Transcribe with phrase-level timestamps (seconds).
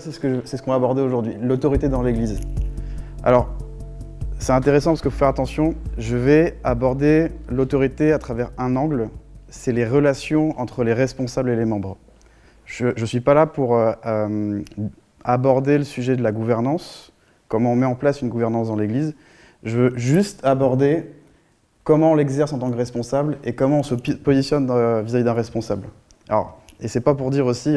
[0.00, 2.40] C'est ce qu'on ce va aborder aujourd'hui, l'autorité dans l'Église.
[3.24, 3.48] Alors,
[4.38, 5.74] c'est intéressant parce qu'il faut faire attention.
[5.96, 9.08] Je vais aborder l'autorité à travers un angle,
[9.48, 11.96] c'est les relations entre les responsables et les membres.
[12.64, 14.62] Je ne suis pas là pour euh, euh,
[15.24, 17.12] aborder le sujet de la gouvernance,
[17.48, 19.16] comment on met en place une gouvernance dans l'Église.
[19.64, 21.10] Je veux juste aborder
[21.82, 25.32] comment on l'exerce en tant que responsable et comment on se positionne euh, vis-à-vis d'un
[25.32, 25.88] responsable.
[26.28, 27.76] Alors, et c'est pas pour dire aussi,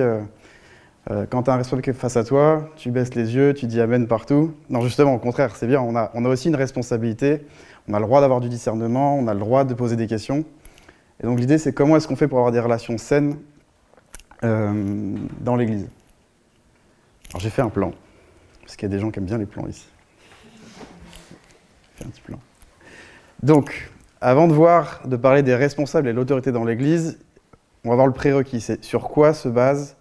[1.08, 4.08] quand tu as un responsable face à toi, tu baisses les yeux, tu dis Amen
[4.08, 4.54] partout.
[4.70, 7.46] Non, justement, au contraire, c'est bien, on a, on a aussi une responsabilité,
[7.88, 10.46] on a le droit d'avoir du discernement, on a le droit de poser des questions.
[11.22, 13.38] Et donc l'idée, c'est comment est-ce qu'on fait pour avoir des relations saines
[14.44, 15.88] euh, dans l'Église?
[17.32, 17.94] Alors j'ai fait un plan,
[18.62, 19.88] parce qu'il y a des gens qui aiment bien les plans ici.
[20.80, 22.40] J'ai fait un petit plan.
[23.44, 27.20] Donc, avant de voir, de parler des responsables et de l'autorité dans l'Église,
[27.84, 28.62] on va voir le prérequis.
[28.62, 29.96] C'est sur quoi se base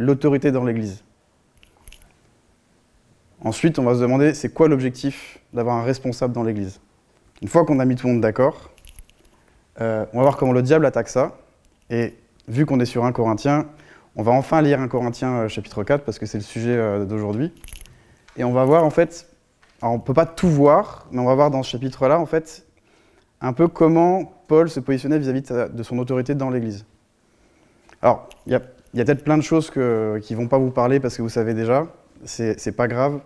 [0.00, 1.04] l'autorité dans l'Église.
[3.42, 6.80] Ensuite, on va se demander, c'est quoi l'objectif d'avoir un responsable dans l'Église?
[7.42, 8.70] Une fois qu'on a mis tout le monde d'accord,
[9.80, 11.36] euh, on va voir comment le diable attaque ça.
[11.90, 12.14] Et
[12.48, 13.66] vu qu'on est sur un Corinthien,
[14.16, 17.04] on va enfin lire un Corinthien euh, chapitre 4, parce que c'est le sujet euh,
[17.04, 17.52] d'aujourd'hui.
[18.38, 19.28] Et on va voir, en fait,
[19.82, 22.26] alors on ne peut pas tout voir, mais on va voir dans ce chapitre-là, en
[22.26, 22.66] fait,
[23.42, 26.86] un peu comment Paul se positionnait vis-à-vis -vis de son autorité dans l'Église.
[28.00, 28.62] Alors, il y a
[28.92, 31.22] il y a peut-être plein de choses qui ne vont pas vous parler parce que
[31.22, 31.86] vous savez déjà.
[32.24, 33.20] C'est pas grave.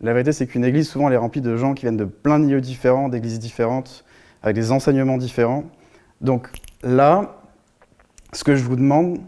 [0.00, 2.38] La vérité, c'est qu'une église, souvent, elle est remplie de gens qui viennent de plein
[2.38, 4.04] de milieux différents, d'églises différentes,
[4.42, 5.64] avec des enseignements différents.
[6.20, 6.48] Donc
[6.82, 7.40] là,
[8.32, 9.18] ce que je vous demande,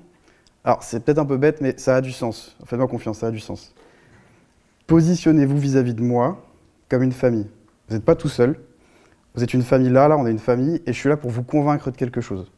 [0.62, 2.56] alors c'est peut-être un peu bête, mais ça a du sens.
[2.66, 3.74] Faites-moi confiance, ça a du sens.
[4.86, 6.44] Positionnez-vous vis-à-vis de moi
[6.88, 7.48] comme une famille.
[7.88, 8.60] Vous n'êtes pas tout seul.
[9.34, 11.30] Vous êtes une famille là, là, on est une famille, et je suis là pour
[11.30, 12.50] vous convaincre de quelque chose.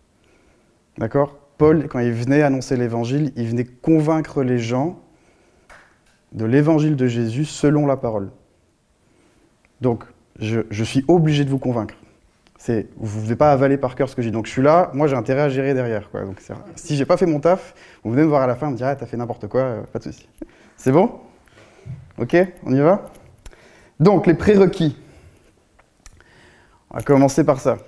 [0.99, 1.39] D'accord?
[1.63, 4.99] Paul, quand il venait annoncer l'évangile, il venait convaincre les gens
[6.33, 8.33] de l'évangile de Jésus selon la parole.
[9.81, 10.03] Donc,
[10.41, 11.95] je, suis obligé de vous convaincre.
[12.97, 14.33] vous ne devez pas avaler par cœur ce que j'ai.
[14.33, 16.11] Donc, je suis là, moi j'ai intérêt à gérer derrière.
[16.11, 16.23] Quoi.
[16.23, 16.43] Donc,
[16.75, 18.89] si j'ai pas fait mon taf, vous venez me voir à la fin me dire
[18.89, 20.29] ah, t'as fait n'importe quoi, euh, pas de souci.
[20.77, 21.21] C'est bon?
[22.19, 22.37] Ok,
[22.67, 23.09] on y va?
[24.01, 24.99] Donc, les prérequis.
[26.91, 27.79] On va commencer par ça.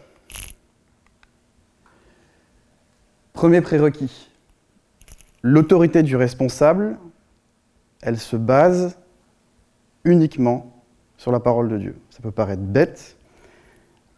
[3.45, 4.31] Premier prérequis,
[5.43, 6.99] l'autorité du responsable,
[8.01, 8.99] elle se base
[10.03, 10.83] uniquement
[11.19, 11.97] sur la parole de Dieu.
[12.09, 13.19] Ça peut paraître bête,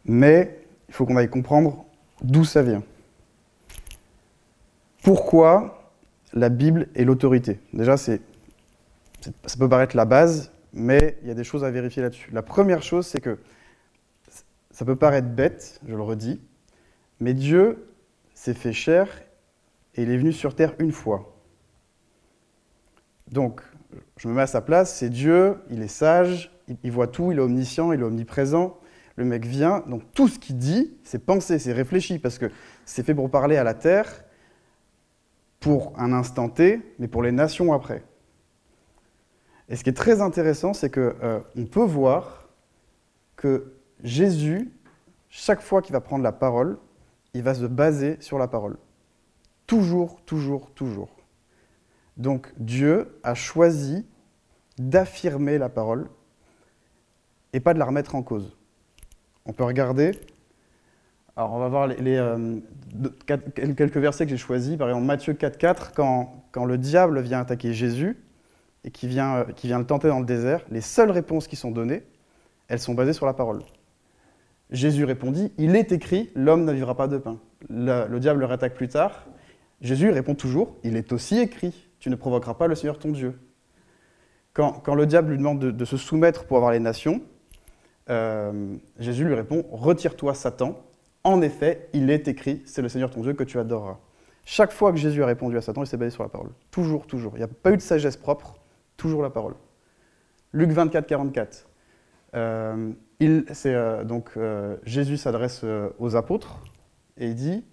[0.04, 1.86] mais il faut qu'on aille comprendre
[2.22, 2.84] d'où ça vient.
[5.02, 5.92] Pourquoi
[6.32, 7.58] la Bible est l'autorité?
[7.72, 8.20] Déjà, c'est,
[9.44, 12.30] ça peut paraître la base, mais il y a des choses à vérifier là-dessus.
[12.30, 13.40] La première chose, c'est que
[14.70, 16.40] ça peut paraître bête, je le redis,
[17.18, 17.88] mais Dieu
[18.46, 19.08] s'est fait chair
[19.96, 21.36] et il est venu sur terre une fois.
[23.28, 23.60] Donc,
[24.18, 26.52] je me mets à sa place, c'est Dieu, il est sage,
[26.84, 28.78] il, voit tout, il est omniscient, il est omniprésent.
[29.16, 32.46] Le mec vient, donc tout ce qu'il dit, c'est pensé, c'est réfléchi, parce que
[32.84, 34.24] c'est fait pour parler à la terre
[35.58, 38.04] pour un instant T, mais pour les nations après.
[39.68, 41.40] Et ce qui est très intéressant, c'est qu'on euh,
[41.72, 42.48] peut voir
[43.34, 43.72] que
[44.04, 44.70] Jésus,
[45.30, 46.78] chaque fois qu'il va prendre la parole,
[47.36, 48.76] il va se baser sur la parole.
[49.66, 51.10] Toujours, toujours, toujours.
[52.16, 54.06] Donc Dieu a choisi
[54.78, 56.08] d'affirmer la parole
[57.52, 58.56] et pas de la remettre en cause.
[59.44, 60.12] On peut regarder.
[61.36, 62.58] Alors on va voir les, euh,
[63.54, 64.76] quelques versets que j'ai choisis.
[64.76, 68.16] Par exemple Matthieu 4.4, quand, quand le diable vient attaquer Jésus
[68.84, 72.02] et euh, qui vient le tenter dans le désert, les seules réponses qui sont données,
[72.68, 73.62] elles sont basées sur la parole.
[74.70, 77.38] Jésus répondit, il est écrit, l'homme ne vivra pas de pain.
[77.68, 79.26] Le, diable le attaque plus tard.
[79.80, 83.38] Jésus répond toujours, il est aussi écrit, tu ne provoqueras pas le Seigneur ton Dieu.
[84.54, 87.20] Quand, le diable lui demande de, se soumettre pour avoir les nations,
[88.08, 90.82] euh, Jésus lui répond, retire-toi Satan,
[91.24, 93.98] en effet, il est écrit, c'est le Seigneur ton Dieu que tu adoreras.
[94.44, 96.50] Chaque fois que Jésus a répondu à Satan, il s'est basé sur la parole.
[96.70, 97.32] Toujours, toujours.
[97.34, 98.54] Il n'y a pas eu de sagesse propre,
[98.96, 99.54] toujours la parole.
[100.52, 101.68] Luc 24, 44.
[102.34, 102.92] Euh,
[103.22, 105.64] euh, donc, euh, Jésus s'adresse
[105.98, 106.60] aux apôtres
[107.16, 107.64] et il dit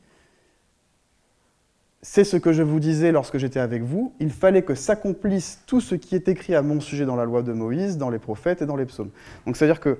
[2.01, 5.81] C'est ce que je vous disais lorsque j'étais avec vous, il fallait que s'accomplisse tout
[5.81, 8.61] ce qui est écrit à mon sujet dans la loi de Moïse, dans les prophètes
[8.61, 9.11] et dans les psaumes.
[9.45, 9.99] Donc, c'est-à-dire que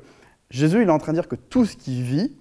[0.50, 2.36] Jésus, il est en train de dire que tout ce qui vit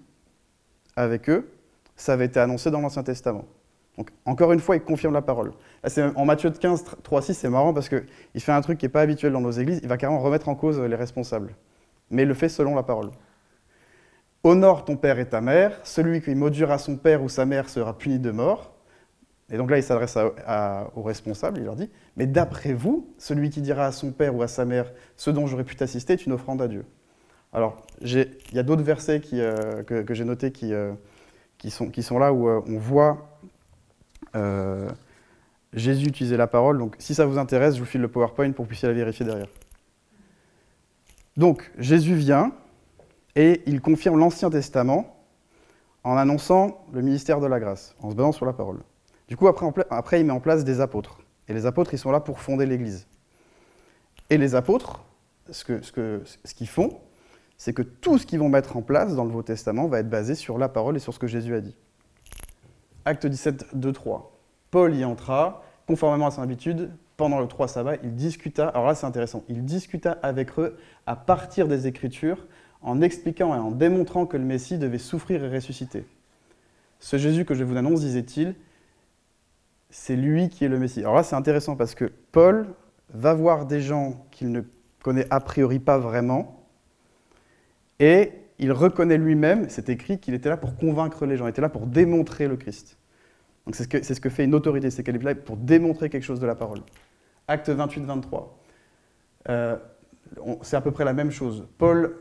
[0.96, 1.50] avec eux,
[1.96, 3.44] ça avait été annoncé dans l'Ancien Testament.
[3.98, 5.52] Donc, encore une fois, il confirme la parole.
[6.16, 9.02] en Matthieu 15, 3, 6, c'est marrant parce qu'il fait un truc qui n'est pas
[9.02, 11.54] habituel dans nos églises, il va carrément remettre en cause les responsables
[12.12, 13.10] mais le fait selon la parole.
[14.44, 17.96] Honore ton père et ta mère, celui qui maudira son père ou sa mère sera
[17.96, 18.72] puni de mort.
[19.50, 20.16] Et donc là, il s'adresse
[20.96, 24.42] aux responsables, il leur dit, mais d'après vous, celui qui dira à son père ou
[24.42, 26.84] à sa mère, ce dont j'aurais pu t'assister est une offrande à Dieu.
[27.52, 30.92] Alors, il y a d'autres versets euh, que, j'ai notés qui, euh,
[31.68, 33.28] sont, là où euh, on voit
[35.74, 36.78] Jésus utiliser la parole.
[36.78, 38.94] Donc, si ça vous intéresse, je vous file le PowerPoint pour que vous puissiez la
[38.94, 39.48] vérifier derrière.
[41.36, 42.52] Donc, Jésus vient
[43.34, 45.16] et il confirme l'Ancien Testament
[46.04, 48.80] en annonçant le ministère de la grâce, en se basant sur la parole.
[49.28, 51.20] Du coup, après, il met en place des apôtres.
[51.48, 53.06] Et les apôtres, ils sont là pour fonder l'Église.
[54.30, 55.04] Et les apôtres,
[55.50, 57.00] ce qu'ils font,
[57.56, 60.10] c'est que tout ce qu'ils vont mettre en place dans le Nouveau Testament va être
[60.10, 61.76] basé sur la parole et sur ce que Jésus a dit.
[63.04, 64.38] Acte 17, 2, 3.
[64.70, 66.90] Paul y entra, conformément à son habitude,
[67.22, 70.76] pendant le 3 sabbat, il discuta, alors là c'est intéressant, il discuta avec eux
[71.06, 72.48] à partir des Écritures,
[72.80, 76.04] en expliquant et en démontrant que le Messie devait souffrir et ressusciter.
[76.98, 78.56] Ce Jésus que je vous annonce, disait-il,
[79.90, 80.98] c'est lui qui est le Messie.
[81.02, 82.66] Alors là c'est intéressant parce que Paul
[83.14, 84.62] va voir des gens qu'il ne
[85.00, 86.66] connaît a priori pas vraiment,
[88.00, 91.62] et il reconnaît lui-même, c'est écrit, qu'il était là pour convaincre les gens, il était
[91.62, 92.98] là pour démontrer le Christ.
[93.64, 96.24] Donc c'est ce, ce, que fait une autorité, c'est qu'elle est là pour démontrer quelque
[96.24, 96.80] chose de la parole.
[97.48, 98.48] Acte 28-23.
[99.48, 99.76] Euh,
[100.62, 101.66] c'est à peu près la même chose.
[101.78, 102.16] Paul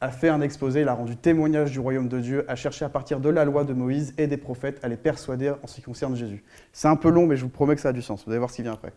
[0.00, 2.88] a fait un exposé, il a rendu témoignage du royaume de Dieu, a cherché à
[2.88, 5.82] partir de la loi de Moïse et des prophètes à les persuader en ce qui
[5.82, 6.42] concerne Jésus.
[6.72, 8.24] C'est un peu long, mais je vous promets que ça a du sens.
[8.24, 8.92] Vous allez voir ce qui vient après.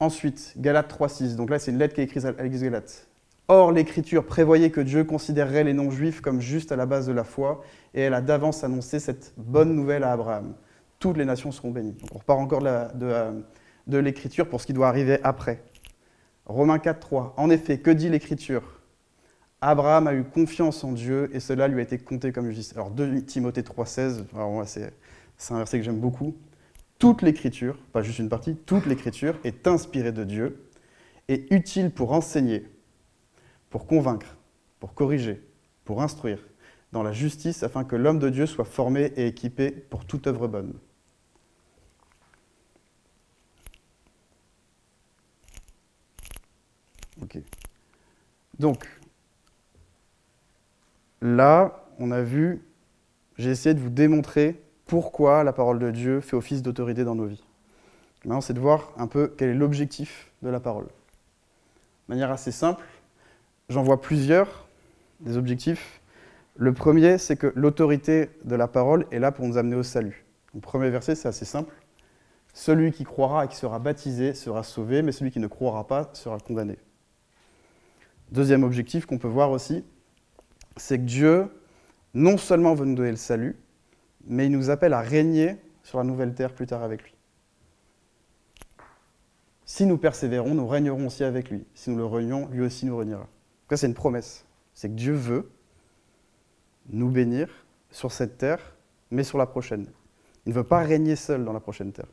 [0.00, 1.36] Ensuite, Galates 3.6.
[1.36, 3.08] Donc là, c'est une lettre qui est écrite à l'église Galates.
[3.48, 7.22] Or, l'Écriture prévoyait que Dieu considérerait les non-juifs comme justes à la base de la
[7.22, 7.62] foi,
[7.94, 10.54] et elle a d'avance annoncé cette bonne nouvelle à Abraham.
[10.98, 11.92] Toutes les nations seront bénies.
[11.92, 13.44] Donc on repart encore de,
[13.86, 15.62] l'Écriture pour ce qui doit arriver après.
[16.46, 17.34] Romains 4, 3.
[17.36, 18.62] En effet, que dit l'Écriture?
[19.60, 22.72] Abraham a eu confiance en Dieu et cela lui a été compté comme justice.
[22.74, 24.24] Alors 2 Timothée 3, 16,
[25.36, 26.36] c'est un verset que j'aime beaucoup.
[26.98, 30.68] Toute l'Écriture, pas juste une partie, toute l'Écriture est inspirée de Dieu
[31.28, 32.66] et utile pour enseigner,
[33.70, 34.36] pour convaincre,
[34.78, 35.42] pour corriger,
[35.84, 36.38] pour instruire
[36.92, 40.48] dans la justice afin que l'homme de Dieu soit formé et équipé pour toute œuvre
[40.48, 40.74] bonne.
[48.58, 48.86] Donc,
[51.20, 52.62] là, on a vu,
[53.38, 57.26] j'ai essayé de vous démontrer pourquoi la parole de Dieu fait office d'autorité dans nos
[57.26, 57.44] vies.
[58.24, 60.86] Maintenant, c'est de voir un peu quel est l'objectif de la parole.
[60.86, 62.84] De manière assez simple,
[63.68, 64.68] J'en vois plusieurs,
[65.20, 66.00] des objectifs.
[66.54, 70.24] Le premier, c'est que l'autorité de la parole est là pour nous amener au salut.
[70.54, 71.74] Le premier verset, c'est assez simple.
[72.54, 76.10] Celui qui croira et qui sera baptisé sera sauvé, mais celui qui ne croira pas
[76.12, 76.78] sera condamné.
[78.32, 79.84] Deuxième objectif qu'on peut voir aussi,
[80.76, 81.48] c'est que Dieu,
[82.14, 83.56] non seulement veut nous donner le salut,
[84.26, 87.14] mais il nous appelle à régner sur la nouvelle terre plus tard avec lui.
[89.64, 91.64] Si nous persévérons, nous régnerons aussi avec lui.
[91.74, 93.26] Si nous le renions, lui aussi nous régnera
[93.74, 94.44] c'est une promesse.
[94.74, 95.50] C'est que Dieu veut
[96.90, 97.48] nous bénir
[97.90, 98.76] sur cette terre,
[99.10, 99.88] mais sur la prochaine.
[100.44, 102.06] Il ne veut pas régner seul dans la prochaine terre.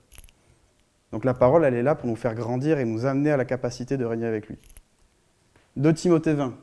[1.12, 3.46] Donc la parole, elle est là pour nous faire grandir et nous amener à la
[3.46, 4.58] capacité de régner avec lui.
[5.75, 6.53] De Timothée 20.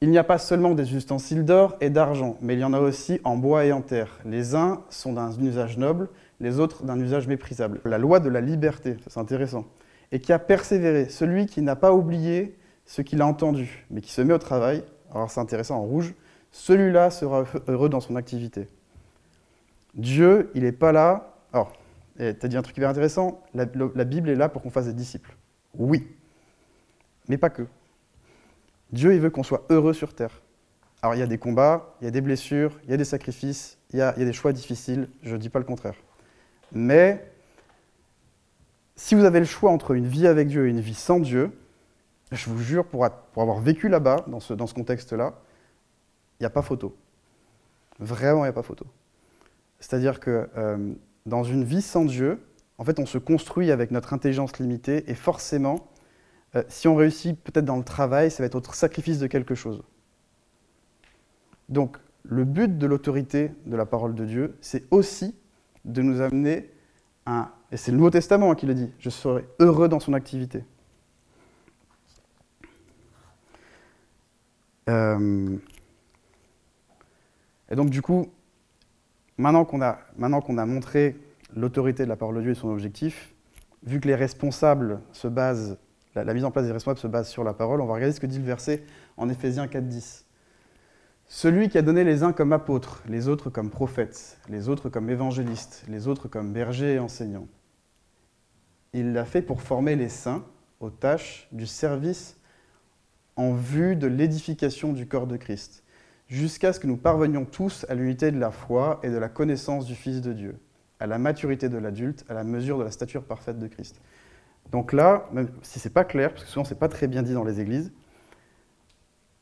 [0.00, 2.80] Il n'y a pas seulement des ustensiles d'or et d'argent, mais il y en a
[2.80, 4.18] aussi en bois et en terre.
[4.24, 6.08] Les uns sont d'un usage noble,
[6.40, 7.80] les autres d'un usage méprisable.
[7.84, 9.66] La loi de la liberté, c'est intéressant,
[10.12, 14.12] et qui a persévéré, celui qui n'a pas oublié ce qu'il a entendu, mais qui
[14.12, 16.14] se met au travail, alors c'est intéressant en rouge,
[16.50, 18.66] celui-là sera heureux dans son activité.
[19.94, 21.34] Dieu, il n'est pas là.
[21.52, 21.72] Alors,
[22.16, 24.86] tu as dit un truc hyper intéressant, la, la Bible est là pour qu'on fasse
[24.86, 25.36] des disciples.
[25.74, 26.06] Oui,
[27.28, 27.66] mais pas que.
[28.92, 30.42] Dieu, il veut qu'on soit heureux sur terre.
[31.02, 33.04] Alors, il y a des combats, il y a des blessures, il y a des
[33.04, 35.64] sacrifices, il y a, il y a des choix difficiles, je ne dis pas le
[35.64, 35.94] contraire.
[36.72, 37.30] Mais
[38.96, 41.52] si vous avez le choix entre une vie avec Dieu et une vie sans Dieu,
[42.32, 45.34] je vous jure, pour, avoir vécu là-bas, dans ce, contexte-là,
[46.38, 46.96] il n'y a pas photo.
[48.00, 48.86] Vraiment, il n'y a pas photo.
[49.80, 50.92] C'est-à-dire que euh,
[51.26, 52.42] dans une vie sans Dieu,
[52.76, 55.88] en fait, on se construit avec notre intelligence limitée et forcément,
[56.56, 59.54] euh, si on réussit peut-être dans le travail, ça va être autre sacrifice de quelque
[59.54, 59.82] chose.
[61.68, 65.34] Donc, le but de l'autorité de la parole de Dieu, c'est aussi
[65.84, 66.70] de nous amener
[67.26, 70.64] à, et c'est le Nouveau Testament qui le dit, je serai heureux dans son activité.
[74.88, 75.58] Euh,
[77.70, 78.32] et donc du coup,
[79.36, 81.16] maintenant qu'on a, maintenant qu'on a montré
[81.54, 83.34] l'autorité de la parole de Dieu et son objectif,
[83.82, 85.78] vu que les responsables se basent,
[86.24, 88.20] la, mise en place des responsables se base sur la parole, on va regarder ce
[88.20, 88.84] que dit le verset
[89.16, 90.24] en Éphésiens 4.10.
[91.26, 95.10] Celui qui a donné les uns comme apôtres, les autres comme prophètes, les autres comme
[95.10, 97.48] évangélistes, les autres comme bergers et enseignants.
[98.94, 100.44] Il l'a fait pour former les saints
[100.80, 102.38] aux tâches du service
[103.36, 105.84] en vue de l'édification du corps de Christ,
[106.28, 109.86] jusqu'à ce que nous parvenions tous à l'unité de la foi et de la connaissance
[109.86, 110.58] du Fils de Dieu,
[110.98, 114.00] à la maturité de l'adulte, à la mesure de la stature parfaite de Christ.
[114.72, 117.32] Donc là, même si c'est pas clair, parce que souvent c'est pas très bien dit
[117.32, 117.92] dans les églises,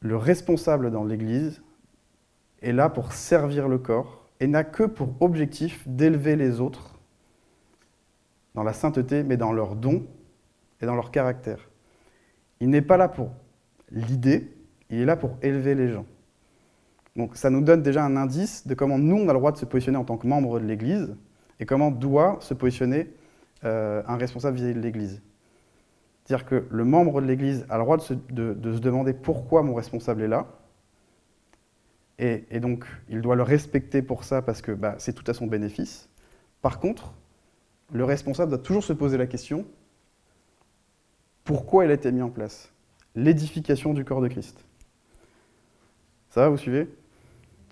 [0.01, 1.63] le responsable dans l'église
[2.63, 6.95] est là pour servir le corps et n'a que pour objectif d'élever les autres
[8.55, 10.07] dans la sainteté, mais dans leur don
[10.81, 11.69] et dans leur caractère.
[12.61, 13.31] Il n'est pas là pour
[13.91, 14.53] l'idée,
[14.91, 16.07] il est là pour élever les gens.
[17.17, 19.57] Donc ça nous donne déjà un indice de comment nous, on a le droit de
[19.57, 21.15] se positionner en tant que membre de l'Église
[21.61, 23.13] et comment doit se positionner
[23.67, 25.21] euh, un responsable vis-à-vis de l'Église.
[26.25, 28.15] C'est-à-dire que le membre de l'Église a le droit de se,
[28.81, 30.47] demander pourquoi mon responsable est là,
[32.19, 35.47] et, donc il doit le respecter pour ça parce que bah, c'est tout à son
[35.47, 36.09] bénéfice.
[36.63, 37.13] Par contre,
[37.93, 39.67] le responsable doit toujours se poser la question
[41.47, 42.73] pourquoi il a été mis en place?
[43.15, 44.59] L'édification du corps de Christ.
[46.31, 46.89] Ça va, vous suivez?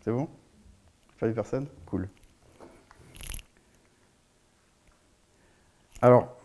[0.05, 0.29] C'est bon?
[1.19, 2.09] Fallait personne Cool.
[6.05, 6.37] Alors,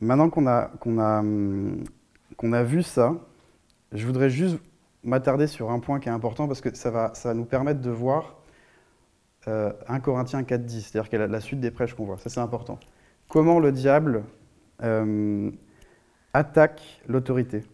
[0.00, 1.22] maintenant qu'on a, a,
[2.38, 3.14] qu'on a vu ça,
[3.92, 4.58] je voudrais juste
[5.02, 8.36] m'attarder sur un point qui est important parce que ça va, nous permettre de voir
[9.48, 12.16] euh, 1 Corinthiens 4.10, c'est-à-dire la suite des prêches qu'on voit.
[12.16, 12.80] Ça, c'est important.
[13.28, 14.24] Comment le diable
[14.82, 15.50] euh,
[16.32, 17.64] attaque l'autorité?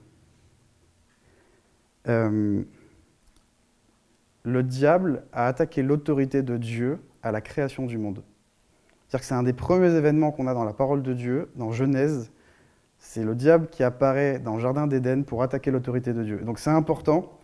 [2.09, 2.65] Euh,
[4.43, 8.23] le diable a attaqué l'autorité de Dieu à la création du monde.
[9.09, 11.73] C'est-à-dire que c'est un des premiers événements qu'on a dans la parole de Dieu, dans
[11.73, 12.31] Genèse.
[12.99, 16.39] C'est le diable qui apparaît dans le Jardin d'Éden pour attaquer l'autorité de Dieu.
[16.39, 17.39] Donc c'est important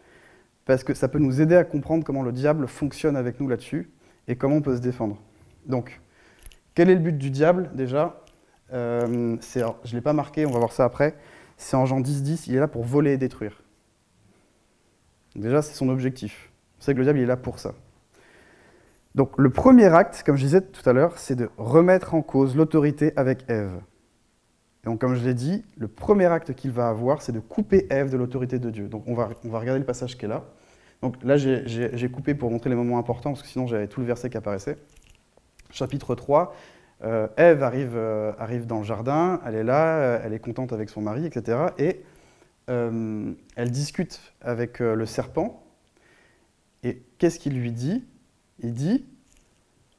[0.65, 3.91] parce que ça peut nous aider à comprendre comment le diable fonctionne avec nous là-dessus
[4.29, 5.21] et comment on peut se défendre.
[5.67, 6.01] Donc,
[6.75, 8.23] quel est le but du diable déjà?
[8.73, 11.15] Euh, Je ne l'ai pas marqué, on va voir ça après.
[11.57, 13.63] C'est en Jean 10, 10, il est là pour voler et détruire.
[15.35, 16.51] Déjà, c'est son objectif.
[16.79, 17.73] On sait que le diable est là pour ça.
[19.15, 22.55] Donc le premier acte, comme je disais tout à l'heure, c'est de remettre en cause
[22.55, 23.81] l'autorité avec Ève.
[24.85, 27.87] Et donc comme je l'ai dit, le premier acte qu'il va avoir, c'est de couper
[27.91, 28.89] Ève de l'autorité de Dieu.
[28.89, 30.45] Donc on va, on va regarder le passage qui est là.
[31.03, 34.07] Donc là, j'ai coupé pour montrer les moments importants, parce que sinon j'avais tout le
[34.07, 34.77] verset qui apparaissait.
[35.71, 36.55] Chapitre 3,
[37.05, 40.73] euh, Ève arrive, euh, arrive dans le jardin, elle est là, euh, elle est contente
[40.73, 41.59] avec son mari, etc.
[41.79, 42.03] Et
[42.69, 45.63] elle discute avec le serpent.
[46.87, 48.05] Et qu'est-ce qu'il lui dit?
[48.61, 49.05] Il dit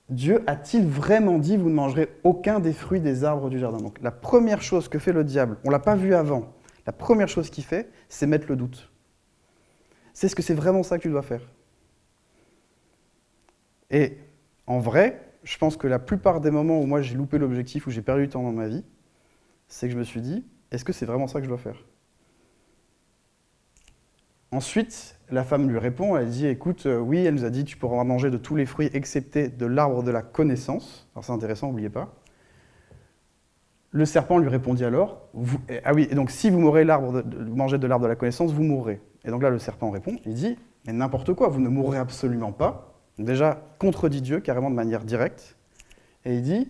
[0.08, 3.80] Dieu a-t-il vraiment dit vous ne mangerez aucun des fruits des arbres du jardin?
[3.80, 6.54] Donc la première chose que fait le diable, on ne l'a pas vu avant,
[6.86, 8.90] la première chose qu'il fait, c'est mettre le doute.
[10.14, 11.42] C'est ce que c'est vraiment ça que tu dois faire.
[13.92, 14.18] Et
[14.66, 17.90] en vrai, je pense que la plupart des moments où moi j'ai loupé l'objectif, où
[17.90, 18.86] j'ai perdu du temps dans ma vie,
[19.68, 21.84] c'est que je me suis dit, est-ce que c'est vraiment ça que je dois faire?
[24.52, 27.76] Ensuite, la femme lui répond, elle dit, écoute, euh, oui, elle nous a dit, tu
[27.76, 31.10] pourras manger de tous les fruits excepté de l'arbre de la connaissance.
[31.14, 32.16] Alors c'est intéressant, n'oubliez pas.
[33.92, 35.28] Le serpent lui répondit alors,
[35.84, 39.02] ah oui, et donc si vous mangez de l'arbre de la connaissance, vous mourrez.
[39.26, 42.52] Et donc là, le serpent répond, il dit, mais n'importe quoi, vous ne mourrez absolument
[42.52, 42.94] pas.
[43.18, 45.58] déjà, contredit Dieu carrément de manière directe.
[46.24, 46.70] Et il dit,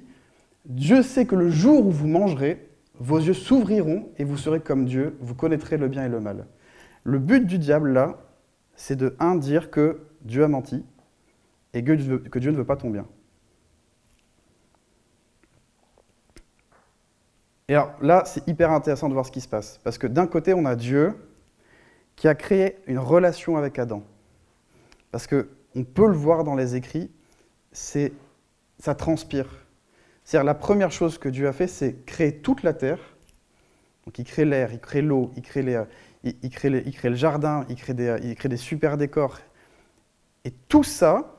[0.66, 2.70] Dieu sait que le jour où vous mangerez,
[3.00, 6.48] vos yeux s'ouvriront et vous serez comme Dieu, vous connaîtrez le bien et le mal.
[7.08, 8.18] Le but du diable, là,
[8.76, 10.86] c'est de, un, dire que Dieu a menti
[11.74, 13.08] et que Dieu, que ne veut pas ton bien.
[17.70, 19.80] Et alors là, c'est hyper intéressant de voir ce qui se passe.
[19.86, 21.16] Parce que d'un côté, on a Dieu
[22.18, 24.04] qui a créé une relation avec Adam.
[25.12, 27.10] Parce qu'on peut le voir dans les écrits,
[27.72, 28.12] c'est
[28.80, 29.66] ça transpire.
[30.26, 33.00] C'est-à-dire la première chose que Dieu a fait, c'est créer toute la terre.
[34.06, 35.62] Donc il crée l'air, il crée l'eau, il, crée
[36.24, 39.40] il, crée le jardin, il crée, des, super décors.
[40.46, 41.38] Et tout ça,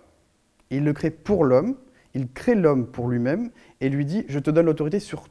[0.70, 1.76] il le crée pour l'homme,
[2.14, 5.26] il crée l'homme pour lui-même et lui dit, je te donne l'autorité sur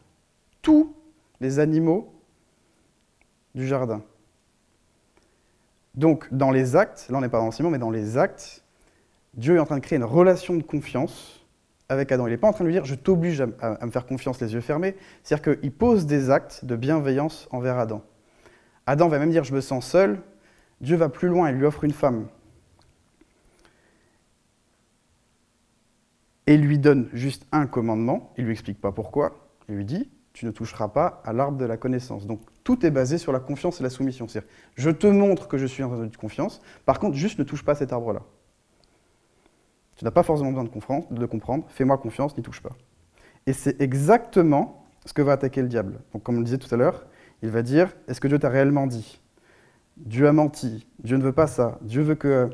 [0.61, 0.93] tous
[1.39, 2.13] les animaux
[3.55, 4.03] du jardin.
[5.95, 8.63] Donc, dans les actes, là on n'est pas dans l'enseignement, mais dans les actes,
[9.33, 11.45] Dieu est en train de créer une relation de confiance
[11.89, 12.27] avec Adam.
[12.27, 14.53] Il n'est pas en train de lui dire je t'oblige à, me faire confiance les
[14.53, 14.95] yeux fermés.
[15.23, 18.03] C'est-à-dire qu'il pose des actes de bienveillance envers Adam.
[18.87, 20.21] Adam va même dire je me sens seul.
[20.81, 22.27] Dieu va plus loin, il lui offre une femme.
[26.47, 29.49] Et lui donne juste un commandement, il lui explique pas pourquoi.
[29.69, 32.27] Il lui dit tu ne toucheras pas à l'arbre de la connaissance.
[32.27, 34.27] Donc tout est basé sur la confiance et la soumission.
[34.27, 37.65] C'est-à-dire, je te montre que je suis en de confiance, par contre, juste ne touche
[37.65, 38.21] pas à cet arbre-là.
[39.95, 42.69] Tu n'as pas forcément besoin de de comprendre fais-moi confiance, n'y touche pas.
[43.47, 46.01] Et c'est exactement ce que va attaquer le diable.
[46.13, 47.07] Donc, comme on le disait tout à l'heure,
[47.41, 49.21] il va dire Est-ce que Dieu t'a réellement dit?
[49.97, 52.49] Dieu a menti, Dieu ne veut pas ça, Dieu veut que,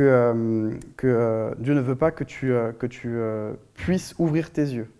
[0.00, 3.18] euh, euh, Dieu ne veut pas que tu, euh, que tu
[3.74, 4.90] puisses ouvrir tes yeux.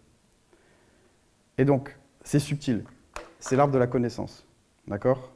[1.59, 2.85] Et donc, c'est subtil.
[3.39, 4.47] C'est l'arbre de la connaissance.
[4.87, 5.33] D'accord?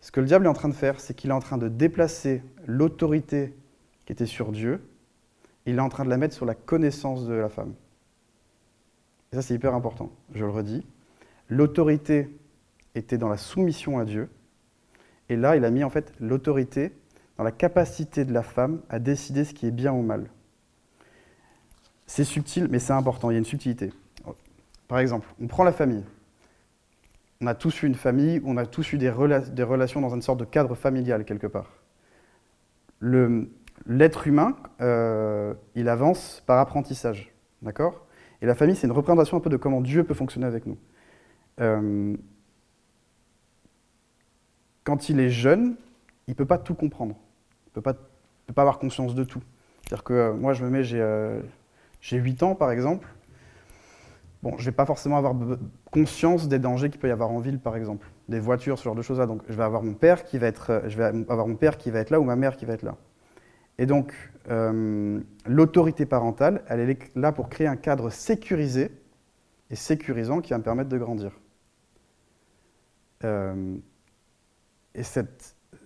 [0.00, 1.68] Ce que le diable est en train de faire, c'est qu'il est en train de
[1.68, 3.54] déplacer l'autorité
[4.06, 4.80] qui était sur Dieu,
[5.66, 7.74] il est en train de la mettre sur la connaissance de la femme.
[9.32, 10.86] Et ça, c'est hyper important, je le redis.
[11.48, 12.30] L'autorité
[12.94, 14.28] était dans la soumission à Dieu,
[15.28, 16.92] et là, il a mis en fait l'autorité
[17.36, 20.28] dans la capacité de la femme à décider ce qui est bien ou mal.
[22.06, 23.92] C'est subtil, mais c'est important, il y a une subtilité.
[24.88, 26.04] Par exemple, on prend la famille.
[27.40, 30.40] On a tous eu une famille, on a tous eu des, relations dans une sorte
[30.40, 31.70] de cadre familial quelque part.
[33.00, 37.32] L'être humain, euh, il avance par apprentissage.
[37.62, 38.06] D'accord?
[38.40, 40.78] Et la famille, c'est une représentation un peu de comment Dieu peut fonctionner avec nous.
[41.60, 42.16] Euh,
[44.88, 45.76] quand il est jeune,
[46.28, 47.14] il ne peut pas tout comprendre.
[47.14, 49.42] Il ne peut pas, avoir conscience de tout.
[49.82, 53.06] C'est-à-dire que euh, moi, je me mets, j'ai 8 ans par exemple,
[54.42, 55.34] bon, je ne vais pas forcément avoir
[55.90, 58.94] conscience des dangers qu'il peut y avoir en ville, par exemple, des voitures, ce genre
[58.94, 59.26] de choses-là.
[59.26, 61.76] Donc, je vais avoir mon père qui va être, euh, je vais avoir mon père
[61.76, 62.96] qui va être là ou ma mère qui va être là.
[63.76, 64.14] Et donc,
[64.48, 68.90] euh, l'autorité parentale, elle est là pour créer un cadre sécurisé
[69.68, 71.32] et sécurisant qui va me permettre de grandir.
[73.24, 73.76] Euh,
[74.98, 75.04] et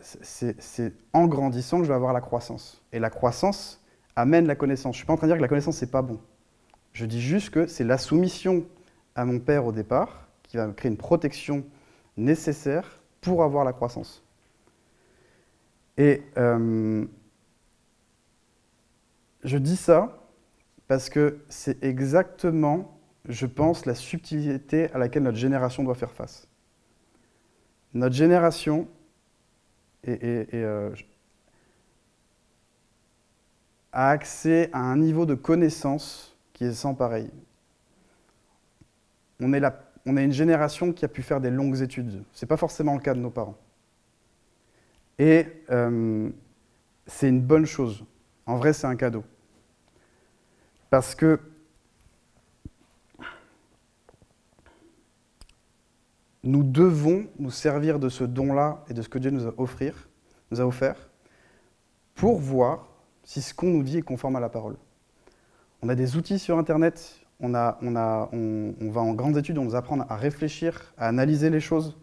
[0.01, 2.83] c'est en grandissant que je vais avoir la croissance.
[2.93, 3.85] Et la croissance
[4.17, 4.97] amène la connaissance.
[4.97, 6.19] Je ne suis pas en train de dire que la connaissance, c'est pas bon.
[6.93, 8.65] Je dis juste que c'est la soumission
[9.15, 11.65] à mon père au départ qui va me créer une protection
[12.17, 14.25] nécessaire pour avoir la croissance.
[15.99, 17.05] Et euh,
[19.45, 20.27] je dis ça
[20.89, 22.99] parce que c'est exactement,
[23.29, 26.49] je pense, la subtilité à laquelle notre génération doit faire face.
[27.95, 28.89] Notre génération
[30.09, 30.95] euh,
[33.93, 37.31] a accès à un niveau de connaissance qui est sans pareil.
[39.41, 39.63] On est,
[40.07, 42.25] on est une génération qui a pu faire des longues études.
[42.33, 43.59] Ce n'est pas forcément le cas de nos parents.
[45.19, 46.31] Et euh,
[47.07, 48.05] c'est une bonne chose.
[48.47, 49.25] En vrai, c'est un cadeau.
[50.91, 51.39] Parce que
[56.45, 60.09] nous devons nous servir de ce don-là et de ce que Dieu nous a, offrir,
[60.51, 61.09] nous a offert
[62.15, 62.89] pour voir
[63.25, 64.77] si ce qu'on nous dit est conforme à la parole.
[65.83, 70.17] On a des outils sur Internet, on, va en grandes études, on nous apprend à
[70.17, 71.97] réfléchir, à analyser les choses.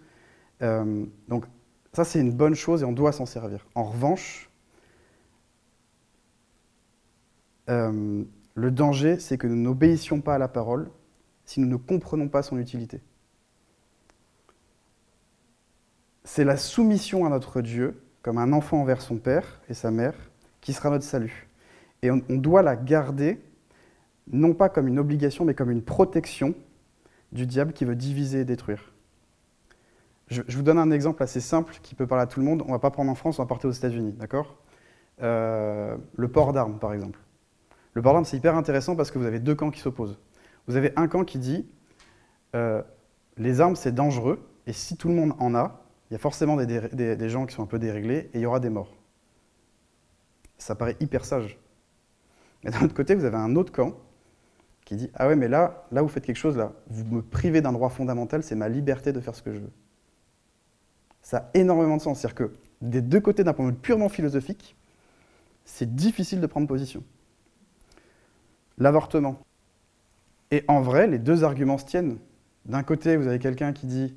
[0.62, 1.45] Euh, donc
[1.93, 3.65] ça, c'est une bonne chose et on doit s'en servir.
[3.75, 4.49] En revanche,
[7.69, 8.23] euh,
[8.56, 10.89] le danger, c'est que nous n'obéissions pas à la parole
[11.45, 13.02] si nous ne comprenons pas son utilité.
[16.32, 20.13] C'est la soumission à notre Dieu, comme un enfant envers son père et sa mère,
[20.62, 21.50] qui sera notre salut.
[22.04, 23.42] Et on, doit la garder
[24.28, 26.54] non pas comme une obligation, mais comme une protection
[27.32, 28.94] du diable qui veut diviser et détruire.
[30.28, 32.62] Je, vous donne un exemple assez simple qui peut parler à tout le monde.
[32.62, 34.56] On ne va pas prendre en France, on va porter aux États-Unis, d'accord?
[35.24, 37.18] Euh, Le port d'armes, par exemple.
[37.96, 40.20] Le port d'armes, c'est hyper intéressant parce que vous avez deux camps qui s'opposent.
[40.68, 41.68] Vous avez un camp qui dit
[42.56, 42.84] euh,
[43.38, 46.56] les armes, c'est dangereux, et si tout le monde en a, il y a forcément
[46.56, 48.95] des, gens qui sont un peu déréglés, et il y aura des morts.
[50.58, 51.60] Ça paraît hyper sage.
[52.63, 53.93] Mais d'un autre côté, vous avez un autre camp
[54.86, 57.62] qui dit Ah ouais, mais là, là, vous faites quelque chose, là, vous me privez
[57.62, 59.72] d'un droit fondamental, c'est ma liberté de faire ce que je veux.
[61.22, 62.19] Ça a énormément de sens.
[62.19, 64.76] C'est-à-dire que des deux côtés, d'un point de vue purement philosophique,
[65.63, 67.04] c'est difficile de prendre position.
[68.80, 69.39] L'avortement.
[70.50, 72.17] Et en vrai, les deux arguments se tiennent.
[72.65, 74.15] D'un côté, vous avez quelqu'un qui dit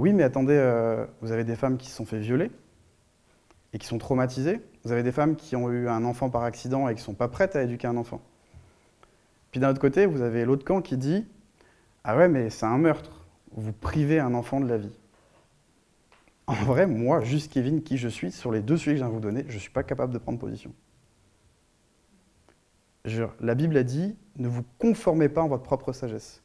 [0.00, 2.50] Oui, mais attendez, euh, vous avez des femmes qui se sont fait violer
[3.74, 4.62] et qui sont traumatisées.
[4.82, 7.12] Vous avez des femmes qui ont eu un enfant par accident et qui ne sont
[7.12, 8.22] pas prêtes à éduquer un enfant.
[9.50, 11.26] Puis d'un autre côté, vous avez l'autre camp qui dit
[12.02, 13.26] Ah ouais, mais c'est un meurtre.
[13.52, 14.98] Vous privez un enfant de la vie.
[16.46, 19.10] En vrai, moi, juste Kevin, qui je suis, sur les deux sujets que je viens
[19.10, 20.72] de vous donner, je ne suis pas capable de prendre position.
[23.04, 26.42] la Bible a dit Ne vous conformez pas en votre propre sagesse.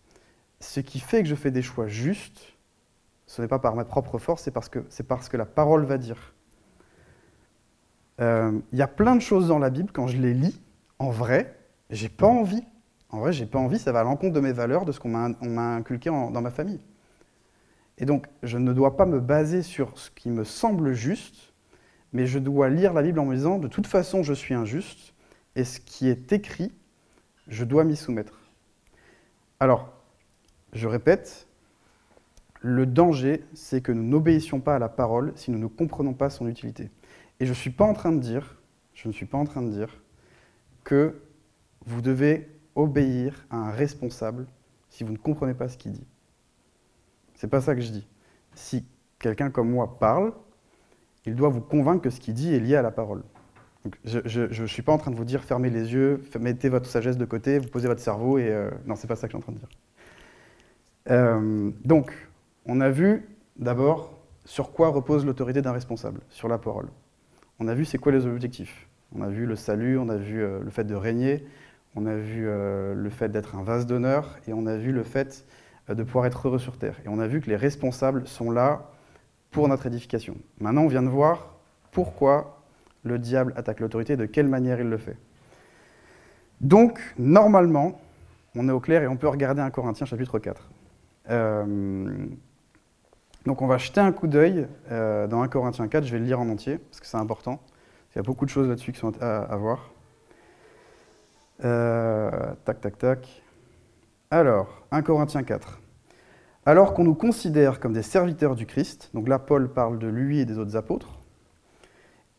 [0.59, 2.54] Ce qui fait que je fais des choix justes,
[3.35, 4.69] ce n'est pas par ma propre force, c'est parce
[5.29, 6.33] que, la parole va dire.
[8.21, 10.61] Euh, il y a plein de choses dans la Bible, quand je les lis,
[10.99, 12.63] en vrai, j'ai pas envie
[13.09, 15.09] En vrai, j'ai pas envie, ça va à l'encontre de mes valeurs, de ce qu'on
[15.09, 16.79] m'a inculqué dans ma famille.
[17.97, 21.53] Et donc, je ne dois pas me baser sur ce qui me semble juste,
[22.13, 25.13] mais je dois lire la Bible en me disant, de toute façon, je suis injuste,
[25.57, 26.71] et ce qui est écrit,
[27.49, 28.39] je dois m'y soumettre.
[29.59, 29.89] Alors,
[30.71, 31.44] je répète,
[32.67, 36.31] le danger, c'est que nous n'obéissions pas à la parole si nous ne comprenons pas
[36.31, 36.89] son utilité.
[37.39, 38.59] Et je ne suis pas en train de dire,
[38.95, 40.01] je ne suis pas en train de dire
[40.83, 41.13] que
[41.85, 44.47] vous devez obéir à un responsable
[44.89, 46.07] si vous ne comprenez pas ce qu'il dit.
[47.35, 48.07] C'est pas ça que je dis.
[48.55, 48.83] Si
[49.19, 50.33] quelqu'un comme moi parle,
[51.27, 53.21] il doit vous convaincre que ce qu'il dit est lié à la parole.
[54.05, 57.17] je ne suis pas en train de vous dire fermez les yeux, mettez votre sagesse
[57.17, 59.43] de côté, vous posez votre cerveau et euh, non, c'est pas ça que je suis
[59.43, 59.69] en train de dire.
[61.11, 62.11] Euh, donc,
[62.65, 64.13] on a vu d'abord
[64.45, 66.87] sur quoi repose l'autorité d'un responsable, sur la parole.
[67.59, 68.87] On a vu c'est quoi les objectifs.
[69.15, 71.45] On a vu le salut, on a vu euh, le fait de régner,
[71.95, 75.45] on a vu le fait d'être un vase d'honneur et on a vu le fait
[75.87, 76.99] de pouvoir être heureux sur Terre.
[77.05, 78.91] Et on a vu que les responsables sont là
[79.51, 80.35] pour notre édification.
[80.59, 81.55] Maintenant, on vient de voir
[81.91, 82.61] pourquoi
[83.03, 85.15] le diable attaque l'autorité et de quelle manière il le fait.
[86.59, 88.01] Donc, normalement,
[88.55, 90.69] on est au clair et on peut regarder un Corinthiens chapitre 4.
[91.29, 92.17] Euh,
[93.45, 96.03] donc, on va jeter un coup d'œil euh, dans un Corinthiens 4.
[96.03, 97.59] Je vais le lire en entier parce que c'est important.
[98.11, 99.91] Il y a beaucoup de choses là-dessus qui sont à, voir.
[101.63, 102.31] Euh,
[102.63, 103.43] tac, tac, tac.
[104.31, 105.79] Alors, 1 Corinthiens 4.
[106.65, 110.39] Alors qu'on nous considère comme des serviteurs du Christ, donc là Paul parle de lui
[110.39, 111.19] et des autres apôtres,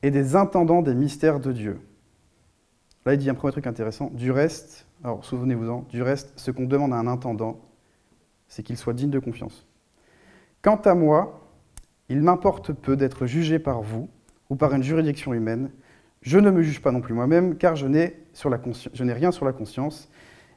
[0.03, 1.81] et des intendants des mystères de Dieu.
[3.05, 6.65] Là il dit un premier truc intéressant, du reste, alors souvenez-vous-en, du reste, ce qu'on
[6.65, 7.61] demande à un intendant,
[8.49, 9.65] c'est qu'il soit digne de confiance.
[10.67, 11.49] Quant à moi,
[12.09, 14.09] il m'importe peu d'être jugé par vous
[14.51, 15.71] ou par une juridiction humaine.
[16.23, 18.17] Je ne me juge pas non plus moi-même, car je n'ai
[19.13, 20.11] rien sur la conscience,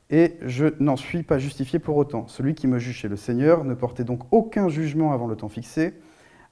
[0.10, 2.28] et je n'en suis pas justifié pour autant.
[2.28, 5.48] Celui qui me juge chez le Seigneur ne portait donc aucun jugement avant le temps
[5.48, 5.94] fixé,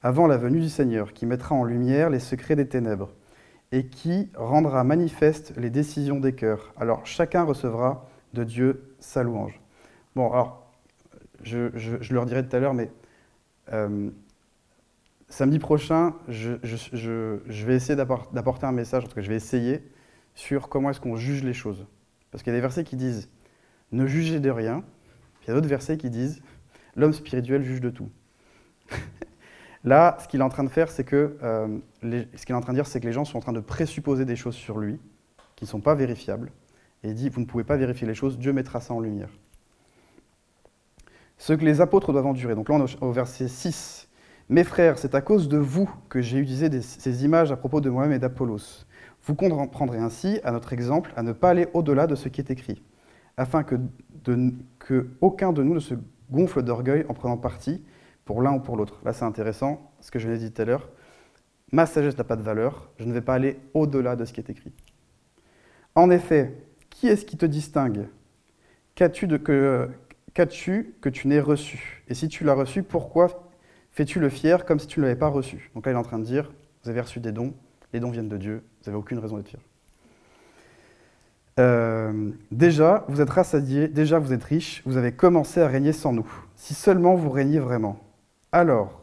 [0.04, 3.10] avant la venue du Seigneur, qui mettra en lumière les secrets des ténèbres,
[3.72, 6.76] et qui rendra manifeste les décisions des cœurs.
[6.80, 9.60] Alors chacun recevra de Dieu sa louange.
[10.16, 10.72] Bon, alors,
[11.42, 12.92] je, je, leur dirai tout à l'heure, mais
[13.74, 14.10] euh,
[15.30, 19.84] samedi prochain, je, vais essayer d'apporter un message, en tout cas je vais essayer,
[20.36, 21.86] sur comment est-ce qu'on juge les choses.
[22.32, 23.30] Parce qu'il y a des versets qui disent
[23.92, 24.84] ne jugez de rien.
[25.44, 26.42] Il y a d'autres versets qui disent
[26.96, 28.10] l'homme spirituel juge de tout.
[29.84, 32.62] Là, ce qu'il est en train de faire, c'est que euh, ce qu'il est en
[32.62, 34.78] train de dire, c'est que les gens sont en train de présupposer des choses sur
[34.78, 35.00] lui
[35.56, 36.52] qui ne sont pas vérifiables.
[37.04, 39.30] Et il dit vous ne pouvez pas vérifier les choses, Dieu mettra ça en lumière.
[41.38, 42.56] Ce que les apôtres doivent endurer.
[42.56, 44.08] Donc là, on au verset 6.
[44.50, 47.90] Mes frères, c'est à cause de vous que j'ai utilisé ces images à propos de
[47.90, 48.86] moi-même et d'Apollos.
[49.26, 52.50] Vous comprendrez ainsi, à notre exemple, à ne pas aller au-delà de ce qui est
[52.50, 52.82] écrit
[53.38, 53.78] afin que,
[55.22, 55.94] aucun de nous ne se
[56.32, 57.84] gonfle d'orgueil en prenant parti
[58.26, 59.00] pour l'un ou pour l'autre.
[59.06, 60.90] Là, c'est intéressant, ce que je l'ai dit tout à l'heure.
[61.72, 64.40] Ma sagesse n'a pas de valeur, je ne vais pas aller au-delà de ce qui
[64.40, 64.74] est écrit.
[65.94, 68.08] En effet, qui est-ce qui te distingue?
[68.96, 69.90] Qu'as-tu que,
[70.46, 72.04] que tu n'aies reçu?
[72.08, 73.50] Et si tu l'as reçu, pourquoi
[73.92, 75.72] fais-tu le fier comme si tu ne l'avais pas reçu?
[75.74, 76.52] Donc là, il est en train de dire,
[76.84, 77.54] vous avez reçu des dons,
[77.94, 79.60] les dons viennent de Dieu, vous n'avez aucune raison d'être fier.
[81.60, 86.14] Euh, déjà, vous êtes rassasiés, déjà vous êtes riches, vous avez commencé à régner sans
[86.14, 86.30] nous.
[86.56, 88.00] Si seulement vous régnez vraiment.
[88.52, 89.02] Alors,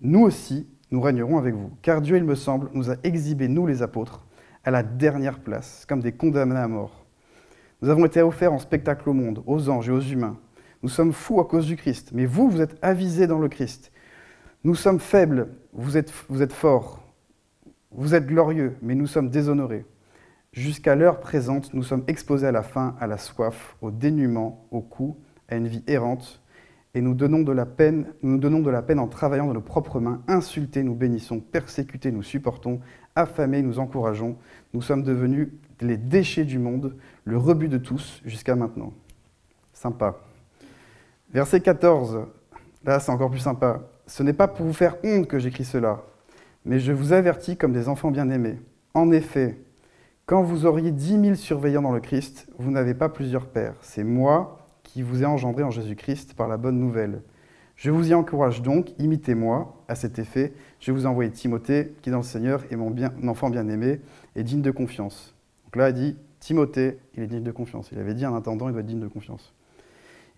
[0.00, 1.70] nous aussi, nous régnerons avec vous.
[1.82, 4.24] Car Dieu, il me semble, nous a exhibé, nous les apôtres,
[4.64, 7.04] à la dernière place, comme des condamnés à mort.
[7.82, 10.38] Nous avons été offerts en spectacle au monde, aux anges et aux humains.
[10.82, 13.92] Nous sommes fous à cause du Christ, mais vous, vous êtes avisés dans le Christ.
[14.64, 17.02] Nous sommes faibles, vous êtes, vous êtes forts.
[17.92, 19.84] Vous êtes glorieux, mais nous sommes déshonorés.
[20.52, 24.80] Jusqu'à l'heure présente, nous sommes exposés à la faim, à la soif, au dénuement, au
[24.80, 25.16] coup,
[25.48, 26.40] à une vie errante,
[26.94, 29.60] et nous donnons de la peine, nous donnons de la peine en travaillant de nos
[29.60, 30.22] propres mains.
[30.26, 32.80] Insultés, nous bénissons, persécutés, nous supportons,
[33.14, 34.36] affamés, nous encourageons.
[34.74, 38.92] Nous sommes devenus les déchets du monde, le rebut de tous jusqu'à maintenant.
[39.72, 40.18] Sympa.
[41.32, 42.26] Verset 14,
[42.84, 43.82] là c'est encore plus sympa.
[44.06, 46.02] Ce n'est pas pour vous faire honte que j'écris cela,
[46.64, 48.58] mais je vous avertis comme des enfants bien-aimés.
[48.94, 49.60] En effet,
[50.26, 53.74] quand vous auriez dix mille surveillants dans le Christ, vous n'avez pas plusieurs pères.
[53.80, 57.22] C'est moi qui vous ai engendré en Jésus-Christ par la bonne nouvelle.
[57.76, 60.52] Je vous y encourage donc, imitez-moi à cet effet.
[60.80, 62.94] Je vous envoie Timothée, qui dans le Seigneur est mon,
[63.28, 64.00] enfant bien-aimé
[64.34, 65.34] et digne de confiance.
[65.64, 67.88] Donc là, il dit Timothée, il est digne de confiance.
[67.92, 69.54] Il avait dit un intendant, il doit être digne de confiance.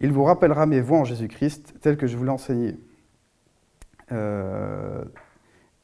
[0.02, 2.76] Il vous rappellera mes voix en Jésus-Christ, telles que je vous l'ai.
[4.10, 5.04] Euh,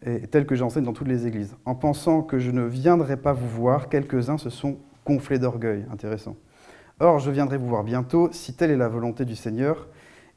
[0.04, 1.56] et tel que j'enseigne dans toutes les églises.
[1.64, 5.86] En pensant que je ne viendrai pas vous voir, quelques-uns se sont gonflés d'orgueil.
[5.92, 6.36] Intéressant.
[6.98, 9.86] Or, je viendrai vous voir bientôt, si telle est la volonté du Seigneur,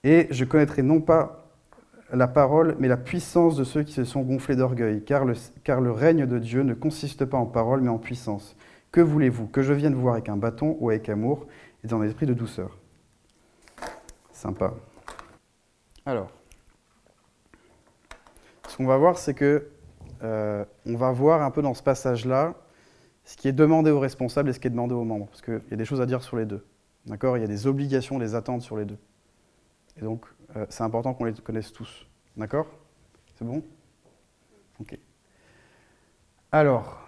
[0.03, 1.47] et je connaîtrai non pas
[2.13, 5.81] la parole, mais la puissance de ceux qui se sont gonflés d'orgueil, car le, car
[5.81, 8.55] le règne de Dieu ne consiste pas en parole, mais en puissance.
[8.91, 9.47] Que voulez-vous?
[9.47, 11.47] Que je vienne vous voir avec un bâton ou avec amour
[11.83, 12.80] et dans un esprit de douceur
[14.41, 14.73] Sympa.
[16.03, 16.31] Alors,
[18.67, 19.69] ce qu'on va voir, c'est que
[20.23, 22.55] euh, on va voir un peu dans ce passage-là
[23.23, 25.61] ce qui est demandé aux responsables et ce qui est demandé aux membres, parce qu'il
[25.69, 26.65] y a des choses à dire sur les deux.
[27.05, 27.37] D'accord?
[27.37, 28.97] Il y a des obligations, des attentes sur les deux.
[29.97, 30.25] Et donc,
[30.55, 32.07] euh, c'est important qu'on les connaisse tous.
[32.35, 32.65] D'accord?
[33.35, 33.61] C'est bon?
[34.79, 34.97] Ok.
[36.51, 37.07] Alors,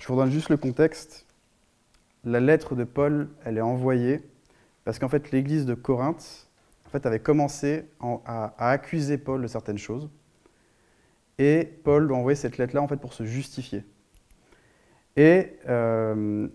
[0.00, 1.26] je vous donne juste le contexte.
[2.24, 4.22] La lettre de Paul, elle est envoyée
[4.84, 6.48] parce qu'en fait, l'église de Corinthe
[6.92, 10.08] en avait commencé à, accuser Paul de certaines choses.
[11.38, 13.84] Et Paul doit envoyer cette lettre-là en fait, pour se justifier.
[15.16, 16.48] Et euh,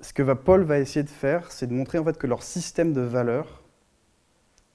[0.00, 3.00] ce que Paul va essayer de faire, c'est de montrer en que leur système de
[3.00, 3.62] valeurs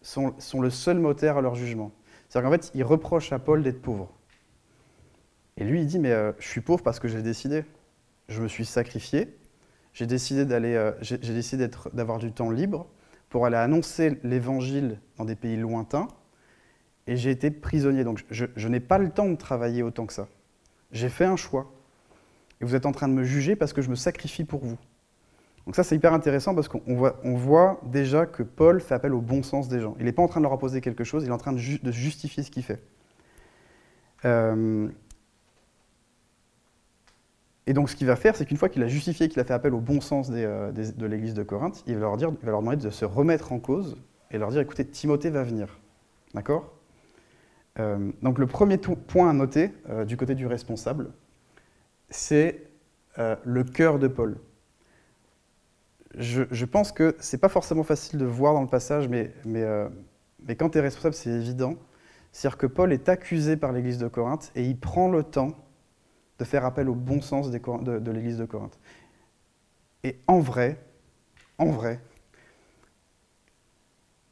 [0.01, 1.91] sont, sont le seul moteur à leur jugement.
[2.27, 4.18] C'est-à-dire qu'en fait, il reproche à Paul d'être pauvre.
[5.59, 7.65] Et lui, il dit, mais euh, je suis pauvre parce que j'ai décidé.
[8.29, 9.37] Je me suis sacrifié.
[9.93, 12.87] J'ai décidé d'aller, euh, j'ai décidé d'avoir du temps libre
[13.27, 16.07] pour aller annoncer l'évangile dans des pays lointains.
[17.07, 18.05] Et j'ai été prisonnier.
[18.05, 20.27] Donc je, n'ai pas le temps de travailler autant que ça.
[20.93, 21.71] J'ai fait un choix.
[22.61, 24.77] Et vous êtes en train de me juger parce que je me sacrifie pour vous.
[25.65, 29.13] Donc ça, c'est hyper intéressant parce qu'on voit, on voit, déjà que Paul fait appel
[29.13, 29.95] au bon sens des gens.
[29.99, 31.59] Il n'est pas en train de leur imposer quelque chose, il est en train de,
[31.83, 32.81] de justifier ce qu'il fait.
[34.25, 34.89] Euh,
[37.67, 39.53] et donc ce qu'il va faire, c'est qu'une fois qu'il a justifié qu'il a fait
[39.53, 42.51] appel au bon sens euh, de l'église de Corinthe, il va, leur dire, il va
[42.51, 43.95] leur demander de se remettre en cause
[44.31, 45.79] et leur dire, écoutez, Timothée va venir.
[46.33, 46.73] D'accord?
[47.77, 51.11] Euh, Donc le premier point à noter euh, du côté du responsable,
[52.09, 52.65] c'est
[53.43, 54.37] le cœur de Paul.
[56.15, 59.65] Je, pense que c'est pas forcément facile de voir dans le passage, mais, mais,
[60.47, 61.75] mais quand tu es responsable, c'est évident.
[62.31, 65.53] C'est-à-dire que Paul est accusé par l'église de Corinthe et il prend le temps
[66.39, 68.79] de faire appel au bon sens de, l'Église de Corinthe.
[70.03, 70.81] Et en vrai,
[71.57, 71.99] en vrai,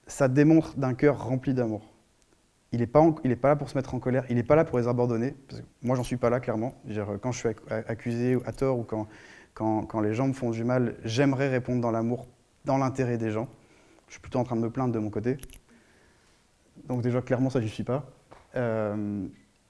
[0.08, 1.94] ça démontre d'un cœur rempli d'amour.
[2.72, 3.02] Il n'est pas,
[3.42, 5.36] pas là pour se mettre en colère, il n'est pas là pour les abandonner.
[5.48, 6.76] Parce que moi, j'en suis pas là, clairement.
[7.22, 9.08] Quand je suis accusé à tort ou quand,
[9.54, 12.28] quand, les gens me font du mal, j'aimerais répondre dans l'amour,
[12.64, 13.50] dans l'intérêt des gens.
[14.08, 15.38] Je suis plutôt en train de me plaindre de mon côté.
[16.86, 18.06] Donc déjà, clairement, ça, je suis pas.
[18.56, 19.28] Euh,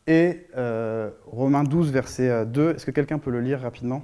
[0.07, 2.61] et euh, Romains 12, verset 2.
[2.61, 4.01] Euh, est-ce que quelqu'un peut le lire rapidement?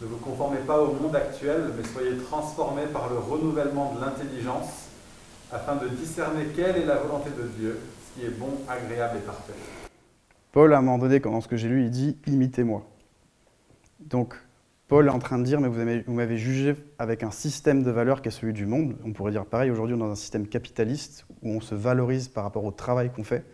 [0.00, 4.88] Ne vous conformez pas au monde actuel, mais soyez transformés par le renouvellement de l'intelligence,
[5.52, 9.26] afin de discerner quelle est la volonté de Dieu, ce qui est bon, agréable et
[9.26, 9.54] parfait.
[10.52, 12.86] Paul, à un moment donné, dans ce que j'ai lu, il dit Imitez-moi.
[13.98, 14.34] Donc,
[14.86, 18.22] Paul est en train de dire, mais vous m'avez jugé avec un système de valeurs
[18.22, 18.96] qui est celui du monde.
[19.04, 22.28] On pourrait dire pareil, aujourd'hui on est dans un système capitaliste où on se valorise
[22.28, 23.44] par rapport au travail qu'on fait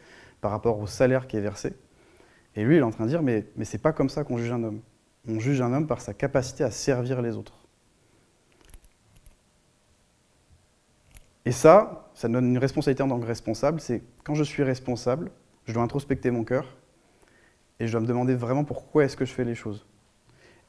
[0.45, 1.73] par rapport au salaire qui est versé.
[2.55, 4.37] Et lui, il est en train de dire, mais, mais c'est pas comme ça qu'on
[4.37, 4.83] juge un homme.
[5.27, 7.65] On juge un homme par sa capacité à servir les autres.
[11.47, 15.31] Et ça, ça donne une responsabilité en tant que responsable, c'est quand je suis responsable,
[15.65, 16.77] je dois introspecter mon cœur
[17.81, 19.87] et je dois me demander vraiment pourquoi est-ce que je fais les choses.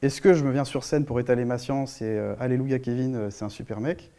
[0.00, 3.14] Est-ce que je me viens sur scène pour étaler ma science et euh, Alléluia Kevin,
[3.14, 4.10] euh, c'est un super mec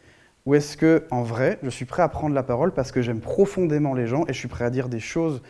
[0.48, 3.20] ou est-ce que, en vrai, je suis prêt à prendre la parole parce que j'aime
[3.20, 5.42] profondément les gens et je suis prêt à dire des choses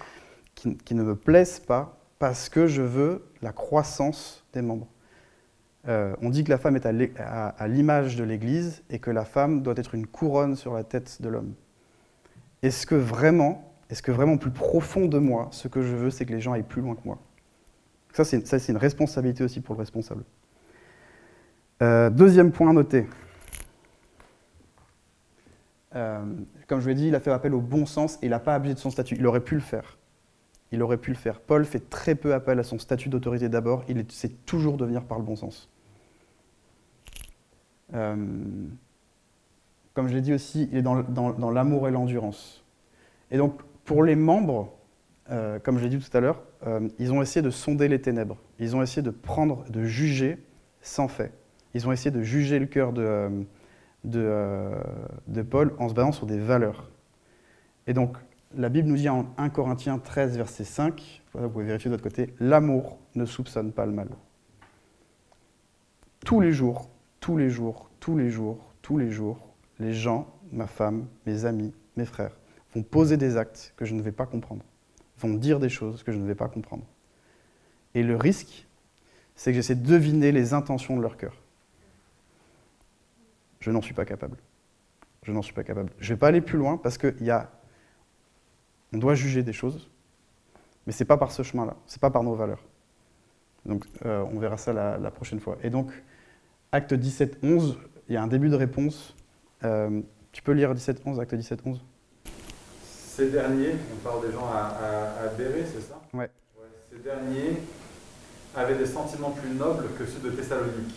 [0.57, 4.89] qui, ne me plaisent pas parce que je veux la croissance des membres?
[5.87, 9.63] Euh, On dit que la femme est à l'image de l'Église et que la femme
[9.63, 11.55] doit être une couronne sur la tête de l'homme.
[12.65, 16.27] Est-ce que vraiment, est-ce que vraiment plus profond de moi, ce que je veux, c'est
[16.27, 17.19] que les gens aillent plus loin que moi?
[18.15, 20.25] Ça, c'est une responsabilité aussi pour le responsable.
[21.83, 23.07] Euh, deuxième point noté.
[25.97, 26.23] Euh,
[26.67, 28.55] comme je l'ai dit, il a fait appel au bon sens et il n'a pas
[28.55, 29.17] abusé de son statut.
[29.19, 29.99] Il aurait pu le faire.
[30.71, 31.41] Il aurait pu le faire.
[31.41, 33.85] Paul fait très peu appel à son statut d'autorité d'abord.
[33.89, 35.71] Il sait toujours de venir par le bon sens.
[37.95, 38.17] Euh,
[39.95, 42.63] comme je l'ai dit aussi, il est dans, l'amour et l'endurance.
[43.31, 44.75] Et donc, pour les membres,
[45.31, 46.43] euh, comme je l'ai dit tout à l'heure,
[46.99, 48.37] ils ont essayé de sonder les ténèbres.
[48.59, 50.39] Ils ont essayé de prendre, de juger
[50.83, 51.33] sans fait.
[51.73, 53.31] Ils ont essayé de juger le cœur de,
[54.15, 54.81] euh,
[55.27, 56.91] de, Paul en se basant sur des valeurs.
[57.87, 58.17] Et donc,
[58.57, 62.05] la Bible nous dit en 1 Corinthiens 13, verset 5, vous pouvez vérifier de votre
[62.05, 64.09] côté, l'amour ne soupçonne pas le mal.
[66.25, 66.89] Tous les jours,
[67.21, 69.39] tous les jours, tous les jours, tous les jours,
[69.79, 72.37] les gens, ma femme, mes amis, mes frères,
[72.75, 74.65] vont poser des actes que je ne vais pas comprendre,
[75.19, 76.85] vont dire des choses que je ne vais pas comprendre.
[77.95, 78.67] Et le risque,
[79.35, 81.35] c'est que j'essaie de deviner les intentions de leur cœur.
[83.61, 84.37] Je n'en suis pas capable.
[85.23, 85.91] Je n'en suis pas capable.
[85.99, 87.51] Je ne vais pas aller plus loin parce qu'il y a.
[88.93, 89.91] On doit juger des choses,
[90.87, 92.65] mais ce n'est pas par ce chemin-là, ce n'est pas par nos valeurs.
[93.67, 95.59] Donc euh, on verra ça la, prochaine fois.
[95.63, 95.93] Et donc,
[96.73, 99.15] acte 17, 11, il y a un début de réponse.
[99.65, 100.01] Euh,
[100.33, 101.85] tu peux lire 17, 11, acte 17, 11
[102.83, 106.01] Ces derniers, on parle des gens à, à, c'est ça?
[106.15, 106.31] Ouais.
[106.91, 107.59] Ces derniers
[108.57, 110.95] avaient des sentiments plus nobles que ceux de Thessalonique.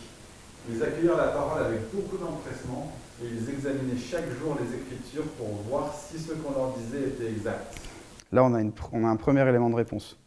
[0.69, 5.47] Ils accueillirent la parole avec beaucoup d'empressement et ils examinaient chaque jour les Écritures pour
[5.67, 7.75] voir si ce qu'on leur disait était exact.
[8.31, 10.17] Là, on a, un premier élément de réponse.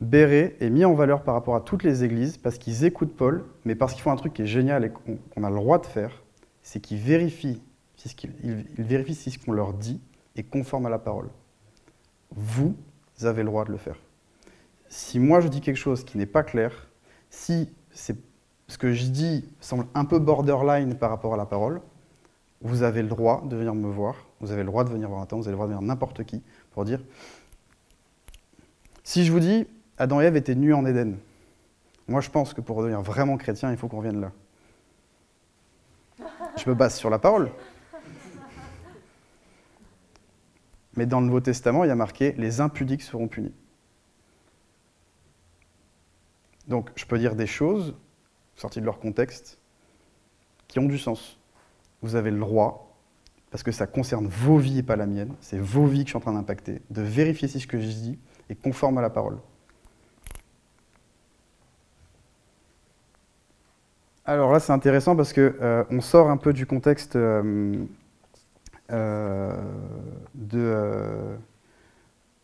[0.00, 3.44] Béret est mis en valeur par rapport à toutes les églises parce qu'ils écoutent Paul,
[3.64, 5.86] mais parce qu'ils font un truc qui est génial et qu'on a le droit de
[5.86, 6.22] faire,
[6.62, 7.62] c'est qu'ils vérifient,
[7.96, 8.14] si ce
[8.78, 10.00] vérifient si ce qu'on leur dit
[10.36, 11.30] est conforme à la parole.
[12.30, 12.76] Vous
[13.22, 13.96] avez le droit de le faire.
[14.88, 16.88] Si moi je dis quelque chose qui n'est pas clair,
[17.30, 17.72] si
[18.68, 21.80] ce que je dis semble un peu borderline par rapport à la parole,
[22.62, 25.20] vous avez le droit de venir me voir, vous avez le droit de venir voir
[25.20, 27.00] un temps, vous avez le droit de venir n'importe qui pour dire.
[29.04, 29.66] Si je vous dis,
[29.98, 31.16] Adam et Ève étaient nus en Éden.
[32.08, 34.32] Moi, je pense que pour devenir vraiment chrétien, il faut qu'on vienne là.
[36.56, 37.50] Je me base sur la parole.
[40.96, 43.52] Mais dans le Nouveau Testament, il y a marqué les impudiques seront punis.
[46.68, 47.94] Donc, je peux dire des choses,
[48.56, 49.58] sorties de leur contexte,
[50.68, 51.38] qui ont du sens.
[52.02, 52.96] Vous avez le droit,
[53.50, 56.10] parce que ça concerne vos vies et pas la mienne, c'est vos vies que je
[56.10, 59.10] suis en train d'impacter, de vérifier si ce que je dis est conforme à la
[59.10, 59.38] parole.
[64.28, 67.84] Alors là, c'est intéressant parce qu'on euh, on sort un peu du contexte euh,
[68.90, 69.56] euh,
[70.34, 71.36] de,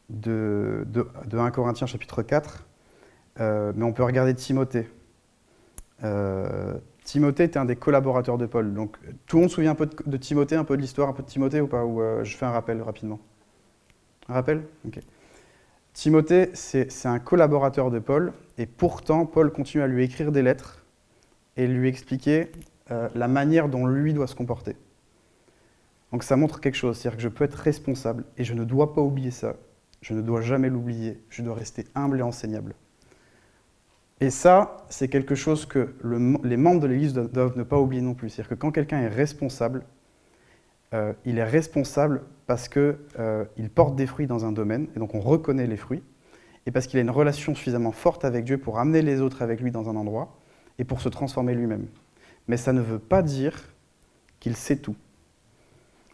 [0.08, 0.86] de,
[1.26, 2.64] de, 1 Corinthiens chapitre 4,
[3.40, 4.88] mais on peut regarder Timothée.
[7.04, 8.74] Timothée était un des collaborateurs de Paul.
[8.74, 11.12] Donc tout le monde se souvient un peu de, Timothée, un peu de l'histoire, un
[11.12, 13.20] peu de Timothée ou pas Ou je fais un rappel rapidement.
[14.28, 14.62] Un rappel?
[15.92, 20.84] Timothée, c'est un collaborateur de Paul, et pourtant Paul continue à lui écrire des lettres
[21.56, 22.50] et lui expliquer
[22.90, 24.74] euh, la manière dont lui doit se comporter.
[26.10, 28.94] Donc ça montre quelque chose, c'est-à-dire que je peux être responsable et je ne dois
[28.94, 29.56] pas oublier ça.
[30.00, 31.22] Je ne dois jamais l'oublier.
[31.28, 32.74] Je dois rester humble et enseignable.
[34.22, 35.96] Et ça, c'est quelque chose que
[36.44, 38.30] les membres de l'Église doivent ne pas oublier non plus.
[38.30, 39.82] C'est-à-dire que quand quelqu'un est responsable,
[40.94, 45.16] euh, il est responsable parce qu'il euh, porte des fruits dans un domaine, et donc
[45.16, 46.04] on reconnaît les fruits,
[46.66, 49.60] et parce qu'il a une relation suffisamment forte avec Dieu pour amener les autres avec
[49.60, 50.38] lui dans un endroit,
[50.78, 51.88] et pour se transformer lui-même.
[52.46, 53.74] Mais ça ne veut pas dire
[54.38, 54.94] qu'il sait tout.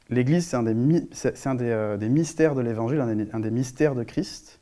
[0.08, 4.60] L'Église, c'est un, des, euh, mystères de l'Évangile, un, des mystères de Christ.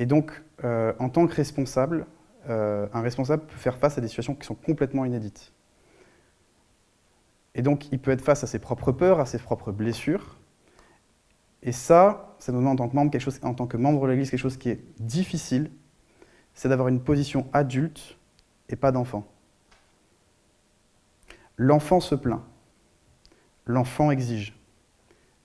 [0.00, 2.06] Et donc, en tant que responsable,
[2.48, 5.52] euh, un responsable peut faire face à des situations qui sont complètement inédites.
[7.54, 10.38] Et donc, il peut être face à ses propres peurs, à ses propres blessures.
[11.62, 14.02] Et ça, ça nous demande en tant que membre, quelque chose, en tant que membre
[14.06, 15.70] de l'Église quelque chose qui est difficile,
[16.54, 18.18] c'est d'avoir une position adulte
[18.68, 19.26] et pas d'enfant.
[21.56, 22.42] L'enfant se plaint,
[23.66, 24.58] l'enfant exige,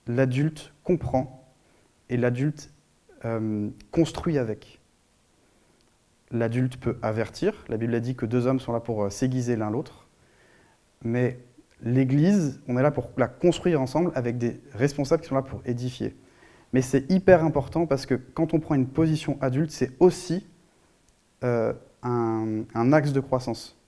[0.06, 1.52] l'adulte comprend
[2.08, 2.70] et l'adulte
[3.24, 4.75] euh, construit avec.
[6.36, 9.56] L'adulte peut avertir, la Bible a dit que deux hommes sont là pour euh, s'aiguiser
[9.56, 10.06] l'un l'autre,
[11.02, 11.38] mais
[11.82, 15.62] l'Église, on est là pour la construire ensemble avec des responsables qui sont là pour
[15.64, 16.16] édifier.
[16.72, 20.46] Mais c'est hyper important parce que quand on prend une position adulte, c'est aussi
[21.42, 21.72] euh,
[22.02, 23.78] un, axe de croissance.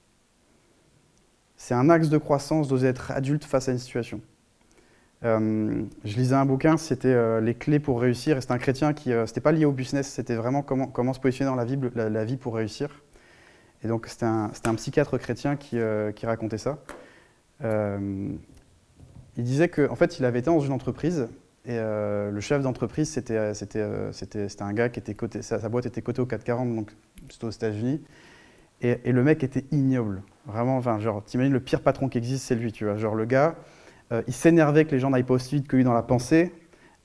[1.57, 4.21] C'est un axe de croissance d'oser être adulte face à une situation.
[5.25, 8.93] Euh, je lisais un bouquin, c'était euh, Les clés pour réussir, et c'était un chrétien
[8.93, 11.65] qui, euh, c'était pas lié au business, c'était vraiment comment, comment se positionner dans la
[11.65, 13.03] vie, la, vie pour réussir.
[13.83, 15.79] Et donc c'était un, un, psychiatre chrétien qui,
[16.15, 16.79] qui racontait ça.
[17.63, 18.39] il
[19.37, 21.29] disait qu'en en fait, il avait été dans une entreprise,
[21.65, 23.37] et le chef d'entreprise, c'était,
[24.61, 26.93] un gars qui était coté, sa, boîte était cotée au 440, donc
[27.31, 28.03] c'était aux États-Unis.
[28.81, 30.23] Et, le mec était ignoble.
[30.47, 32.97] Vraiment, enfin, genre, t'imagines le pire patron qui existe, c'est lui, tu vois.
[32.97, 33.57] Genre, le gars,
[34.13, 36.53] euh, il s'énervait que les gens n'aillent pas aussi vite que lui dans la pensée.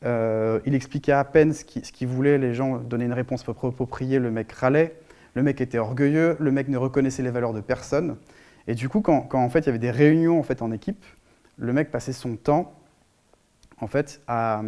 [0.06, 4.32] Euh, il expliquait à peine ce qu'il voulait, les gens donnaient une réponse appropriée, le
[4.32, 4.98] mec râlait.
[5.36, 8.18] Le mec était orgueilleux, le mec ne reconnaissait les valeurs de personne.
[8.68, 11.04] Et du coup, quand, en fait, il y avait des réunions en, fait, en équipe,
[11.58, 12.74] le mec passait son temps
[13.84, 14.62] en fait, à,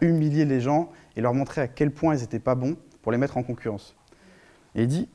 [0.00, 3.18] humilier les gens et leur montrer à quel point ils n'étaient pas bons pour les
[3.18, 3.96] mettre en concurrence.
[4.74, 5.08] Et il dit,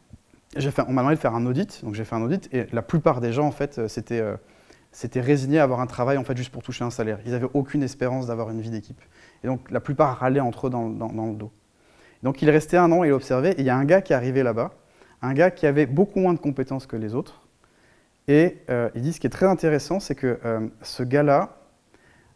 [0.88, 3.22] on m'a demandé de faire un audit, donc j'ai fait un audit, et la plupart
[3.22, 4.38] des gens, en fait, euh, euh,
[4.96, 7.20] s'étaient résignés à avoir un travail en fait, juste pour toucher un salaire.
[7.26, 9.02] Ils n'avaient aucune espérance d'avoir une vie d'équipe.
[9.44, 11.52] Et donc la plupart râlaient entre eux dans, le dos.
[12.24, 14.16] Donc il restait un an, il observait, et il y a un gars qui est
[14.16, 14.72] arrivé là-bas,
[15.22, 17.42] un gars qui avait beaucoup moins de compétences que les autres.
[18.30, 21.58] Et euh, il dit ce qui est très intéressant, c'est que euh, ce gars-là,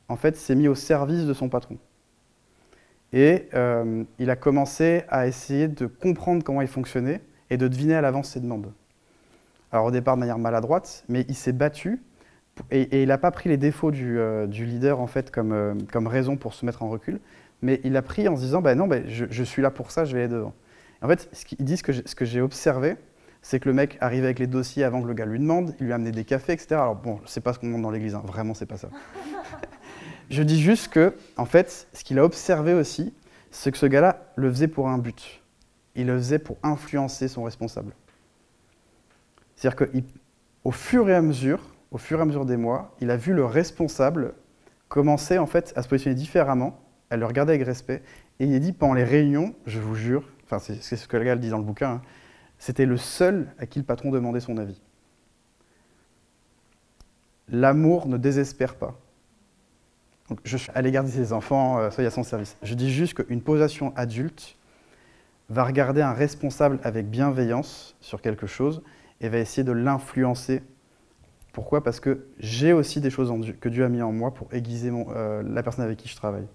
[0.10, 1.78] en fait, s'est mis au service de son patron.
[3.14, 7.96] Et euh, il a commencé à essayer de comprendre comment il fonctionnait et de deviner
[7.96, 8.74] à l'avance ses demandes.
[9.72, 12.02] Alors au départ de manière maladroite, mais il s'est battu
[12.72, 16.54] et, il n'a pas pris les défauts du, leader en fait comme, comme, raison pour
[16.54, 17.20] se mettre en recul,
[17.62, 19.92] mais il a pris en se disant bah non, bah, je, je, suis là pour
[19.92, 20.54] ça, je vais aller devant.
[21.02, 22.98] En fait, ce qu'ils disent, ce que j'ai observé,
[23.42, 25.86] c'est que le mec arrive avec les dossiers avant que le gars lui demande, il
[25.86, 26.68] lui a amené des cafés, etc.
[26.74, 28.24] Alors bon, c'est pas ce qu'on demande dans l'église, hein.
[28.26, 28.90] vraiment, c'est pas ça.
[30.30, 33.14] je dis juste que, en fait, ce qu'il a observé aussi,
[33.52, 35.42] c'est que ce gars-là le faisait pour un but.
[35.96, 37.94] Il le faisait pour influencer son responsable.
[39.56, 41.60] C'est-à-dire qu'au fur et à mesure,
[41.92, 44.34] au fur et à mesure des mois, il a vu le responsable
[44.88, 46.80] commencer en fait à se positionner différemment,
[47.10, 48.02] à le regarder avec respect,
[48.40, 50.28] et il a dit pendant les réunions, je vous jure,
[50.60, 52.02] c'est ce que le gars dit dans le bouquin, hein,
[52.58, 54.82] c'était le seul à qui le patron demandait son avis.
[57.48, 59.00] L'amour ne désespère pas.
[60.44, 62.58] je suis allé garder ses enfants, euh, soyez à son service.
[62.62, 64.58] Je dis juste qu'une position adulte
[65.50, 68.84] va regarder un responsable avec bienveillance sur quelque chose
[69.22, 70.62] et va essayer de l'influencer.
[71.54, 71.84] Pourquoi?
[71.84, 75.44] Parce que j'ai aussi des choses que Dieu a mis en moi pour aiguiser euh,
[75.44, 76.48] la personne avec qui je travaille.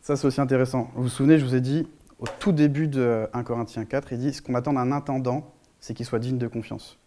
[0.00, 0.90] Ça, c'est aussi intéressant.
[0.94, 1.86] Vous vous souvenez, je vous ai dit,
[2.18, 5.94] au tout début de 1 Corinthiens 4, il dit ce qu'on attend d'un intendant, c'est
[5.94, 6.98] qu'il soit digne de confiance.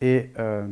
[0.00, 0.66] Et euh,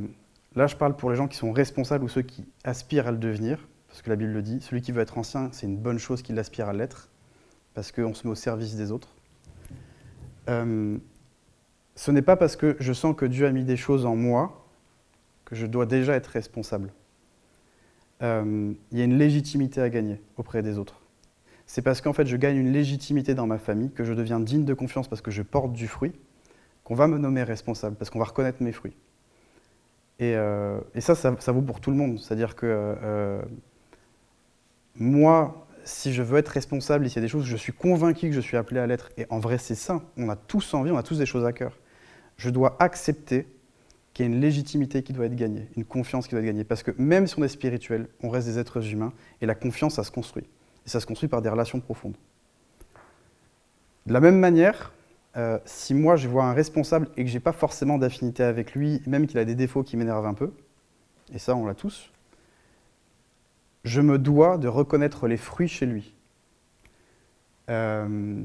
[0.55, 3.19] là, je parle pour les gens qui sont responsables ou ceux qui aspirent à le
[3.19, 4.61] devenir, parce que la Bible le dit.
[4.61, 7.11] Celui qui veut être ancien, c'est une bonne chose qu'il aspire à l'être,
[7.75, 9.15] parce qu'on se met au service des autres.
[10.49, 10.97] Euh,
[11.99, 14.67] ce n'est pas parce que je sens que Dieu a mis des choses en moi
[15.45, 16.93] que je dois déjà être responsable.
[18.23, 21.01] Euh, il y a une légitimité à gagner auprès des autres
[21.69, 24.65] c'est parce qu'en fait je gagne une légitimité dans ma famille, que je deviens digne
[24.65, 26.13] de confiance parce que je porte du fruit,
[26.83, 28.97] qu'on va me nommer responsable, parce qu'on va reconnaître mes fruits.
[30.19, 32.19] Et, euh, ça, ça, vaut pour tout le monde.
[32.19, 33.43] C'est-à-dire que euh,
[34.97, 38.35] moi, si je veux être responsable, il y a des choses je suis convaincu que
[38.35, 40.97] je suis appelé à l'être, et en vrai c'est ça, on a tous envie, on
[40.97, 41.77] a tous des choses à cœur.
[42.39, 43.47] Je dois accepter
[44.15, 46.65] qu'il y a une légitimité qui doit être gagnée, une confiance qui doit être gagnée.
[46.65, 49.95] Parce que même si on est spirituel, on reste des êtres humains, et la confiance,
[49.95, 50.45] ça se construit.
[50.87, 52.17] Et ça se construit par des relations profondes.
[54.07, 54.93] De la même manière,
[55.37, 58.75] euh, si moi je vois un responsable et que je n'ai pas forcément d'affinité avec
[58.75, 60.53] lui, même qu'il a des défauts qui m'énervent un peu,
[61.33, 62.11] et ça on l'a tous,
[63.85, 66.15] je me dois de reconnaître les fruits chez lui.
[67.69, 68.43] Euh,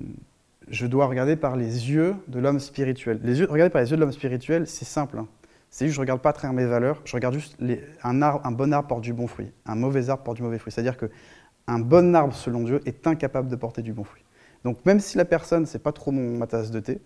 [0.73, 3.19] je dois regarder par les yeux de l'homme spirituel.
[3.23, 5.19] Les regarder par les yeux de l'homme spirituel, c'est simple.
[5.19, 5.27] Hein.
[5.69, 7.57] C'est juste, je ne regarde pas à travers mes valeurs, je regarde juste
[8.03, 10.71] un, un bon arbre porte du bon fruit, un mauvais arbre porte du mauvais fruit.
[10.71, 11.11] C'est-à-dire que
[11.67, 14.23] un bon arbre, selon Dieu, est incapable de porter du bon fruit.
[14.63, 17.01] Donc même si la personne, c'est pas trop mon, ma tasse de thé,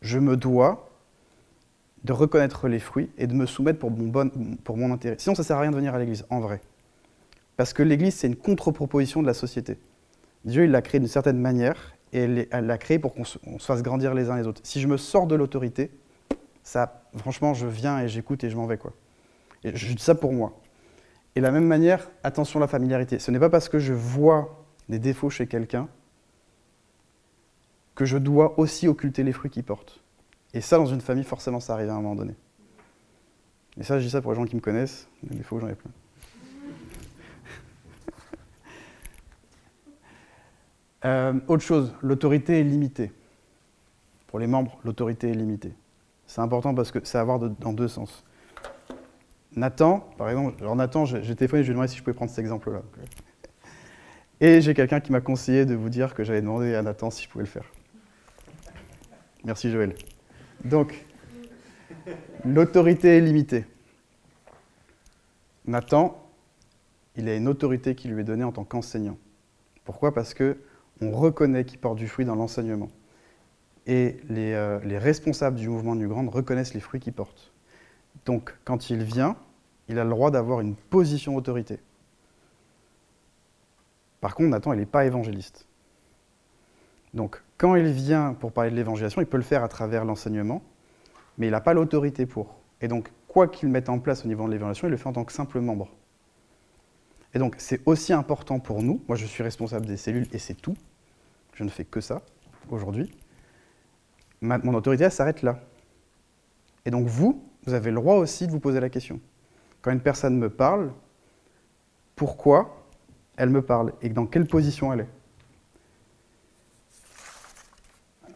[0.00, 0.90] je me dois
[2.04, 4.30] de reconnaître les fruits et de me soumettre pour mon, bon,
[4.64, 5.16] pour mon intérêt.
[5.18, 6.62] Sinon, ça ne sert à rien de venir à l'Église, en vrai.
[7.58, 9.76] Parce que l'Église, c'est une contre-proposition de la société.
[10.44, 13.82] Dieu, il l'a créée d'une certaine manière, et elle l'a créée pour qu'on se, fasse
[13.82, 14.62] grandir les uns les autres.
[14.64, 15.90] Si je me sors de l'autorité,
[16.62, 18.78] ça, franchement, je viens et j'écoute et je m'en vais.
[18.78, 18.92] Quoi.
[19.64, 20.58] Et je dis ça pour moi.
[21.34, 23.18] Et de la même manière, attention à la familiarité.
[23.18, 25.88] Ce n'est pas parce que je vois des défauts chez quelqu'un
[27.94, 30.00] que je dois aussi occulter les fruits qu'il porte.
[30.54, 32.34] Et ça, dans une famille, forcément, ça arrive à un moment donné.
[33.78, 35.06] Et ça, je dis ça pour les gens qui me connaissent.
[35.22, 35.90] Des défauts, j'en ai plein.
[41.06, 43.12] Euh, autre chose, l'autorité est limitée.
[44.26, 45.72] Pour les membres, l'autorité est limitée.
[46.26, 48.24] C'est important parce que c'est à voir dans deux sens.
[49.54, 52.30] Nathan, par exemple, alors Nathan, j'ai téléphoné, je lui ai demandé si je pouvais prendre
[52.30, 52.82] cet exemple-là.
[54.40, 57.24] Et j'ai quelqu'un qui m'a conseillé de vous dire que j'avais demandé à Nathan si
[57.24, 57.64] je pouvais le faire.
[59.44, 59.94] Merci Joël.
[60.64, 61.06] Donc,
[62.44, 63.64] l'autorité est limitée.
[65.66, 66.20] Nathan,
[67.14, 69.16] il a une autorité qui lui est donnée en tant qu'enseignant.
[69.84, 70.12] Pourquoi?
[70.12, 70.58] Parce que
[71.00, 72.88] on reconnaît qu'il porte du fruit dans l'enseignement.
[73.86, 77.52] Et les, euh, les, responsables du mouvement du Grand reconnaissent les fruits qu'il porte.
[78.24, 79.36] Donc, quand il vient,
[79.88, 81.78] il a le droit d'avoir une position d'autorité.
[84.20, 85.66] Par contre, Nathan, il n'est pas évangéliste.
[87.14, 90.62] Donc, quand il vient pour parler de l'évangélisation, il peut le faire à travers l'enseignement,
[91.38, 92.56] mais il n'a pas l'autorité pour.
[92.80, 95.12] Et donc, quoi qu'il mette en place au niveau de l'évangélisation, il le fait en
[95.12, 95.88] tant que simple membre.
[97.34, 99.00] Et donc, c'est aussi important pour nous.
[99.08, 100.76] Moi, je suis responsable des cellules et c'est tout.
[101.56, 102.22] Je ne fais que ça
[102.70, 103.10] aujourd'hui.
[104.40, 105.58] Mon autorité, s'arrête là.
[106.84, 109.20] Et donc, vous, vous avez le droit aussi de vous poser la question
[109.86, 110.90] quand une personne me parle,
[112.16, 112.84] pourquoi
[113.36, 115.08] elle me parle et dans quelle position elle est?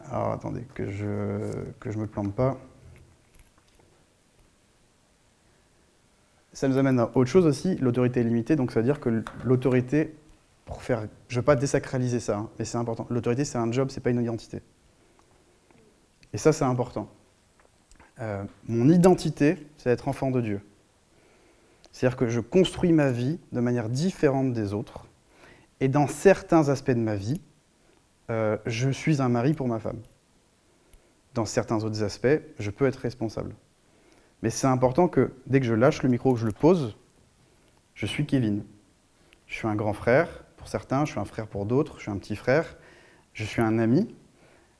[0.09, 1.51] Alors attendez, que je
[1.85, 2.57] je me plante pas.
[6.53, 9.25] Ça nous amène à autre chose aussi, l'autorité est limitée, donc ça veut dire que
[9.43, 10.15] l'autorité,
[10.71, 13.05] pour faire, je veux pas désacraliser ça, hein, mais c'est important.
[13.09, 14.61] L'autorité, c'est un job, c'est pas une identité.
[16.31, 17.09] Et ça, c'est important.
[18.19, 20.61] Euh, mon identité, c'est d'être enfant de Dieu.
[21.91, 25.07] C'est-à-dire que je construis ma vie de manière différente des autres.
[25.81, 27.41] Et dans certains aspects de ma vie,
[28.29, 29.99] euh, je suis un mari pour ma femme.
[31.33, 33.55] Dans certains autres aspects, je peux être responsable.
[34.41, 36.95] Mais c'est important que dès que je lâche le micro, que je le pose,
[37.93, 38.63] je suis Kevin.
[39.47, 42.11] Je suis un grand frère pour certains, je suis un frère pour d'autres, je suis
[42.11, 42.77] un petit frère,
[43.33, 44.15] je suis un ami.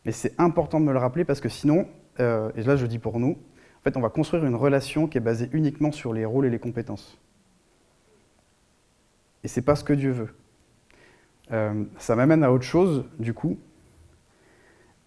[0.06, 1.88] Mais c'est important de me le rappeler parce que sinon,
[2.20, 5.18] euh, et là je dis pour nous, en fait, on va construire une relation qui
[5.18, 7.20] est basée uniquement sur les rôles et les compétences.
[9.44, 10.30] Et c'est pas ce que Dieu veut.
[11.52, 13.58] Euh, ça m'amène à autre chose, du coup.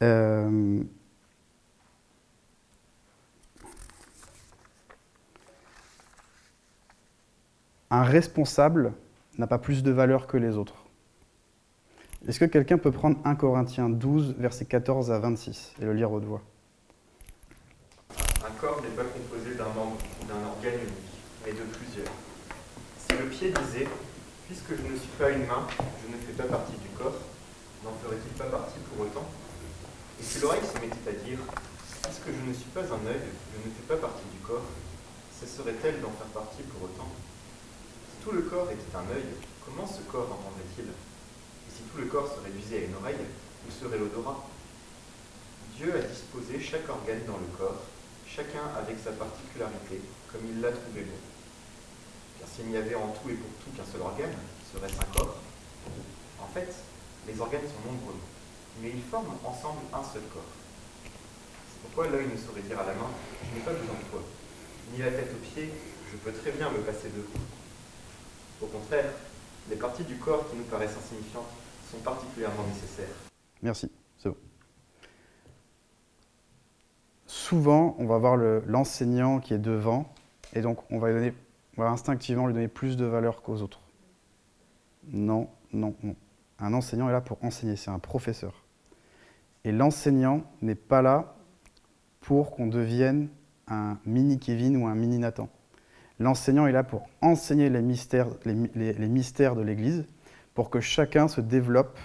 [0.03, 0.83] Euh,
[7.91, 8.93] un responsable
[9.39, 10.85] n'a pas plus de valeur que les autres.
[12.27, 16.11] Est-ce que quelqu'un peut prendre 1 Corinthiens 12, versets 14 à 26 et le lire
[16.11, 16.43] haute voix?
[18.47, 21.15] Un corps n'est pas composé d'un membre ou d'un organe unique,
[21.45, 22.13] mais de plusieurs.
[22.99, 23.89] Si le pied disait
[24.47, 27.17] Puisque je ne suis pas une main, je ne fais pas partie du corps,
[27.83, 29.25] n'en ferait-il pas partie pour autant?
[30.21, 31.39] Et si l'oreille se mettait à dire
[32.03, 34.69] Puisque je ne suis pas un œil, je ne fais pas partie du corps,
[35.41, 37.09] cesserait-elle d'en faire partie pour autant?
[38.25, 42.33] Tout le corps était un œil, comment ce corps entendrait-il Et si tout le corps
[42.33, 44.49] se réduisait à une oreille, où serait l'odorat?
[45.77, 47.85] Dieu a disposé chaque organe dans le corps,
[48.27, 50.01] chacun avec sa particularité,
[50.33, 51.21] comme il l'a trouvé bon.
[52.41, 54.33] Car s'il n'y avait en tout et pour tout qu'un seul organe,
[54.73, 55.37] serait-ce un corps
[56.41, 56.73] En fait,
[57.29, 58.17] les organes sont nombreux,
[58.81, 60.57] mais ils forment ensemble un seul corps.
[61.05, 63.13] C'est pourquoi l'œil ne saurait dire à la main,
[63.45, 64.25] je n'ai pas besoin de toi,
[64.97, 65.69] ni la tête aux pieds,
[66.09, 67.64] je peux très bien me passer de vous.
[68.63, 69.11] Au contraire,
[69.69, 71.49] les parties du corps qui nous paraissent insignifiantes
[71.91, 73.15] sont particulièrement nécessaires.
[73.63, 74.37] Merci, c'est bon.
[77.27, 80.13] Souvent, on va voir l'enseignant qui est devant,
[80.55, 81.35] et donc on va, donner,
[81.77, 83.81] on va instinctivement lui donner plus de valeur qu'aux autres.
[85.09, 86.17] Non, non, non.
[86.59, 88.65] Un enseignant est là pour enseigner, c'est un professeur.
[89.65, 91.37] Et l'enseignant n'est pas là
[92.21, 93.29] pour qu'on devienne
[93.67, 95.49] un mini Kevin ou un mini Nathan.
[96.21, 100.07] L'enseignant est là pour enseigner les mystères, de l'Église,
[100.55, 101.99] pour que chacun se développe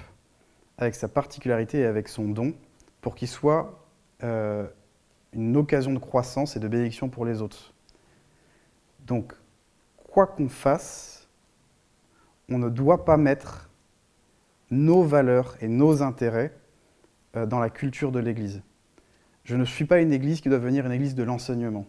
[0.77, 2.53] avec sa particularité et avec son don,
[3.01, 3.87] pour qu'il soit
[4.23, 4.65] euh,
[5.33, 7.73] une occasion de croissance et de bénédiction pour les autres.
[9.05, 9.33] Donc,
[9.97, 11.27] quoi qu'on fasse,
[12.49, 13.69] on ne doit pas mettre
[14.71, 16.55] nos valeurs et nos intérêts
[17.35, 18.63] euh, dans la culture de l'Église.
[19.43, 21.85] Je ne suis pas une Église qui doit devenir une Église de l'enseignement,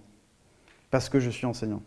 [0.91, 1.83] parce que je suis enseignant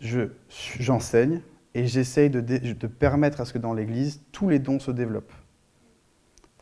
[0.00, 1.40] j'enseigne
[1.74, 5.32] et j'essaye de, de, permettre à ce que dans l'Église, tous les dons se développent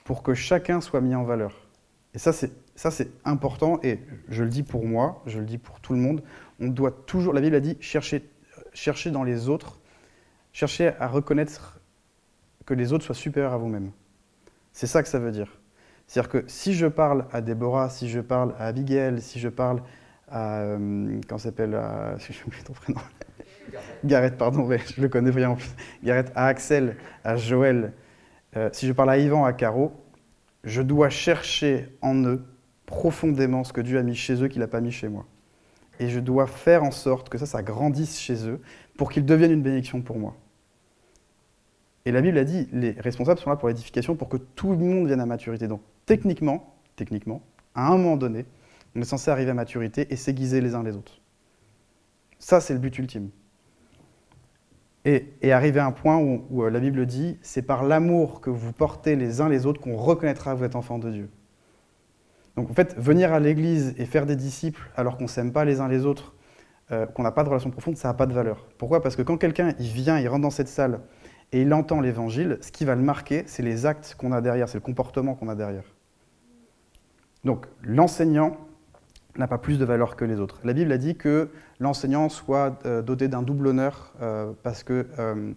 [0.05, 1.69] pour que chacun soit mis en valeur.
[2.15, 5.93] Et ça, c'est important, et je le dis pour moi, je le dis pour tout
[5.93, 6.23] le monde,
[6.61, 8.29] on doit toujours, la Bible a dit, chercher,
[8.73, 9.81] chercher dans les autres,
[10.53, 11.81] chercher à reconnaître
[12.67, 13.93] que les autres soient supérieurs à vous-même.
[14.73, 15.59] C'est ça que ça veut dire.
[16.07, 19.83] C'est-à-dire que si je parle à Déborah, si je parle à Abigail, si je parle
[20.29, 20.61] à.
[20.61, 21.79] Euh, comment s'appelle
[22.19, 23.01] Je sais ton prénom.
[24.05, 25.71] Gareth, pardon, je le connais vraiment plus.
[26.03, 27.93] Gareth, à Axel, à Joël,
[28.57, 29.93] euh, si je parle à Yvan, à Caro,
[30.65, 32.45] je dois chercher en eux
[32.87, 35.27] profondément ce que Dieu a mis chez eux qu'il n'a pas mis chez moi.
[36.01, 38.61] Et je dois faire en sorte que ça, ça grandisse chez eux
[38.97, 40.37] pour qu'ils deviennent une bénédiction pour moi.
[42.05, 44.79] Et la Bible a dit, les responsables sont là pour l'édification, pour que tout le
[44.79, 45.69] monde vienne à maturité.
[45.69, 47.43] Donc techniquement, techniquement,
[47.75, 48.47] à un moment donné,
[48.97, 51.21] on est censé arriver à maturité et s'aiguiser les uns les autres.
[52.39, 53.31] Ça, c'est le but ultime
[55.41, 58.73] et, arriver à un point où, euh, la Bible dit, c'est par l'amour que vous
[58.73, 61.31] portez les uns les autres qu'on reconnaîtra que vous êtes enfants de Dieu.
[62.57, 65.65] Donc en fait, venir à l'église et faire des disciples alors qu'on ne s'aime pas
[65.65, 66.35] les uns les autres,
[66.91, 68.67] euh, qu'on n'a pas de relation profonde, ça n'a pas de valeur.
[68.77, 69.01] Pourquoi?
[69.01, 71.01] Parce que quand quelqu'un il vient, il rentre dans cette salle
[71.53, 74.69] et il entend l'évangile, ce qui va le marquer, c'est les actes qu'on a derrière,
[74.69, 75.95] c'est le comportement qu'on a derrière.
[77.45, 78.59] Donc l'enseignant,
[79.39, 80.61] n'a pas plus de valeur que les autres.
[80.65, 81.49] La Bible a dit que
[81.81, 85.53] l'enseignant soit euh, doté d'un double honneur euh, parce qu'il euh,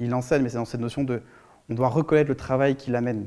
[0.00, 1.22] il enseigne, mais c'est dans cette notion de
[1.68, 3.26] on doit reconnaître le travail qu'il amène.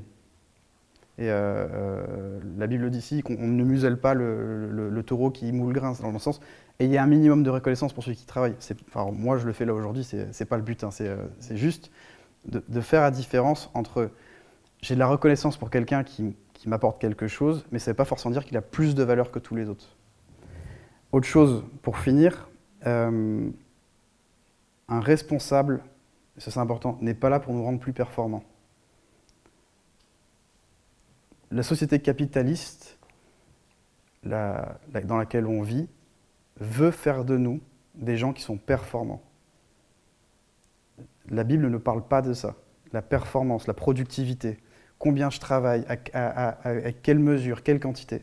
[1.18, 6.12] Et la Bible dit ici qu'on ne muselle pas le, taureau qui moule le dans
[6.12, 6.40] le sens.
[6.80, 8.56] Et il y a un minimum de reconnaissance pour celui qui travaille.
[8.88, 10.82] Enfin, moi, je le fais là aujourd'hui, c'est pas le but.
[10.86, 11.92] Hein, c'est juste
[12.46, 14.12] de, faire la différence entre
[14.82, 17.98] j'ai de la reconnaissance pour quelqu'un qui, qui m'apporte quelque chose, mais ça ne veut
[17.98, 19.96] pas forcément dire qu'il a plus de valeur que tous les autres.
[21.14, 22.50] Autre chose, pour finir,
[22.86, 23.50] euh,
[24.90, 25.82] un responsable,
[26.38, 28.44] ça c'est important, n'est pas là pour nous rendre plus performants.
[31.50, 33.00] La société capitaliste
[34.24, 35.88] dans laquelle on vit
[36.60, 37.62] veut faire de nous
[37.96, 39.22] des gens qui sont performants.
[41.30, 42.56] La Bible ne parle pas de ça.
[42.92, 44.60] La performance, la productivité,
[45.00, 48.22] combien je travaille, à, quelle mesure, quelle quantité.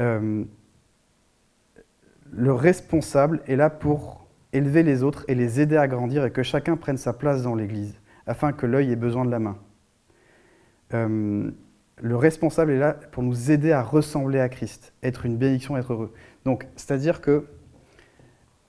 [0.00, 0.44] Euh,
[2.32, 6.42] le responsable est là pour élever les autres et les aider à grandir et que
[6.42, 9.58] chacun prenne sa place dans l'Église, afin que l'œil ait besoin de la main.
[10.94, 11.50] Euh,
[12.02, 15.92] le responsable est là pour nous aider à ressembler à Christ, être une bénédiction, être
[15.92, 16.14] heureux.
[16.44, 17.46] Donc, c'est-à-dire que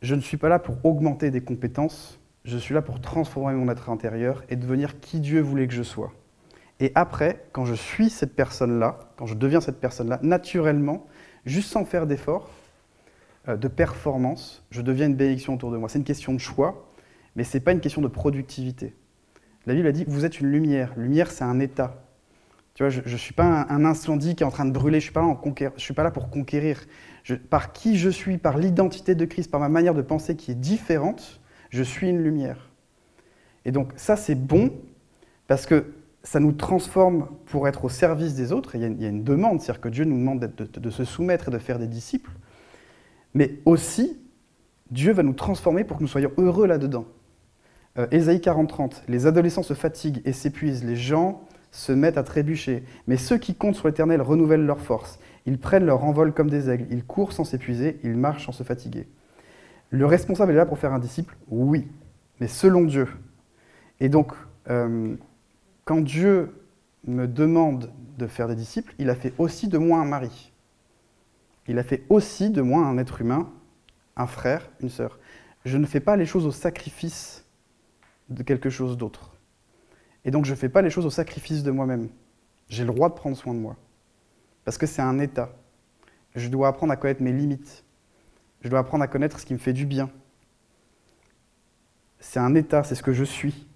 [0.01, 3.71] je ne suis pas là pour augmenter des compétences, je suis là pour transformer mon
[3.71, 6.11] être intérieur et devenir qui Dieu voulait que je sois.
[6.81, 11.05] Et après, quand je suis cette personne-là, quand je deviens cette personne-là, naturellement,
[11.45, 12.49] juste sans faire d'effort,
[13.47, 15.89] euh, de performance, je deviens une bénédiction autour de moi.
[15.89, 16.91] C'est une question de choix,
[17.35, 18.95] mais ce n'est pas une question de productivité.
[19.67, 20.93] La Bible a dit, vous êtes une lumière.
[20.97, 22.03] Lumière, c'est un état.
[22.73, 25.11] Tu vois, je ne suis pas un, incendie qui est en train de brûler, je
[25.11, 26.81] ne suis, suis, pas là pour conquérir.
[27.51, 30.55] par qui je suis, par l'identité de Christ, par ma manière de penser qui est
[30.55, 32.71] différente, je suis une lumière.
[33.65, 34.73] Et donc ça, c'est bon,
[35.47, 35.93] parce que
[36.23, 38.75] ça nous transforme pour être au service des autres.
[38.75, 41.57] il, y a, une demande, c'est-à-dire que Dieu nous demande de, se soumettre et de
[41.57, 42.31] faire des disciples.
[43.33, 44.19] Mais aussi,
[44.91, 47.05] Dieu va nous transformer pour que nous soyons heureux là-dedans.
[47.97, 51.41] Euh, Ésaïe 40-30, les adolescents se fatiguent et s'épuisent, les gens
[51.71, 52.83] se mettent à trébucher.
[53.07, 55.19] Mais ceux qui comptent sur l'Éternel renouvellent leur force.
[55.45, 56.85] Ils prennent leur envol comme des aigles.
[56.91, 57.99] Ils courent sans s'épuiser.
[58.03, 59.07] Ils marchent sans se fatiguer.
[59.89, 61.87] Le responsable est là pour faire un disciple Oui,
[62.39, 63.07] mais selon Dieu.
[63.99, 64.33] Et donc,
[64.69, 65.15] euh,
[65.85, 66.65] quand Dieu
[67.05, 70.51] me demande de faire des disciples, il a fait aussi de moi un mari.
[71.67, 73.51] Il a fait aussi de moi un être humain,
[74.15, 75.19] un frère, une sœur.
[75.65, 77.45] Je ne fais pas les choses au sacrifice
[78.29, 79.37] de quelque chose d'autre.
[80.25, 82.09] Et donc je ne fais pas les choses au sacrifice de moi-même.
[82.69, 83.75] J'ai le droit de prendre soin de moi.
[84.63, 85.49] Parce que c'est un état.
[86.35, 87.83] Je dois apprendre à connaître mes limites.
[88.61, 90.09] Je dois apprendre à connaître ce qui me fait du bien.
[92.19, 93.67] C'est un état, c'est ce que je suis.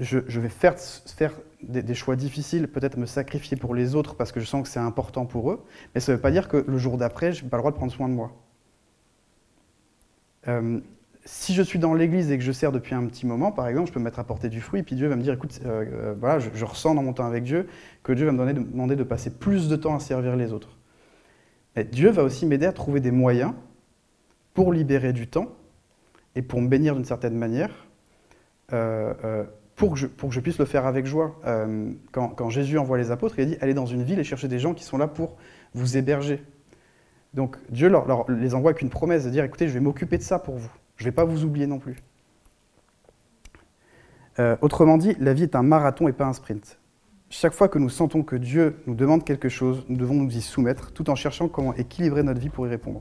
[0.00, 0.76] Je, vais faire,
[1.60, 4.78] des, choix difficiles, peut-être me sacrifier pour les autres parce que je sens que c'est
[4.78, 7.50] important pour eux, mais ça ne veut pas dire que le jour d'après, je n'ai
[7.50, 8.32] pas le droit de prendre soin de moi.
[10.46, 10.78] Euh,
[11.24, 13.88] si je suis dans l'église et que je sers depuis un petit moment, par exemple,
[13.88, 15.58] je peux me mettre à porter du fruit, et puis Dieu va me dire, écoute,
[15.66, 17.66] euh, euh, voilà, je, ressens dans mon temps avec Dieu
[18.04, 20.78] que Dieu va me demander de passer plus de temps à servir les autres.
[21.74, 23.52] Mais Dieu va aussi m'aider à trouver des moyens
[24.54, 25.48] pour libérer du temps
[26.36, 27.88] et pour me bénir d'une certaine manière,
[29.78, 31.40] pour, que je, puisse le faire avec joie.
[32.12, 34.48] Quand, quand, Jésus envoie les apôtres, il a dit, allez dans une ville et cherchez
[34.48, 35.36] des gens qui sont là pour
[35.72, 36.44] vous héberger.
[37.32, 37.90] Donc Dieu
[38.28, 40.70] les envoie avec une promesse de dire, écoutez, je vais m'occuper de ça pour vous.
[40.96, 41.96] Je ne vais pas vous oublier non plus.
[44.40, 46.78] Euh, autrement dit, la vie est un marathon et pas un sprint.
[47.30, 50.40] Chaque fois que nous sentons que Dieu nous demande quelque chose, nous devons nous y
[50.40, 53.00] soumettre tout en cherchant comment équilibrer notre vie pour y répondre.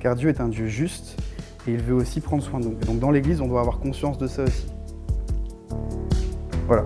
[0.00, 1.20] Car Dieu est un Dieu juste
[1.66, 2.74] et il veut aussi prendre soin de nous.
[2.74, 4.77] donc dans l'Église, on doit avoir conscience de ça aussi.
[6.66, 6.84] Voilà.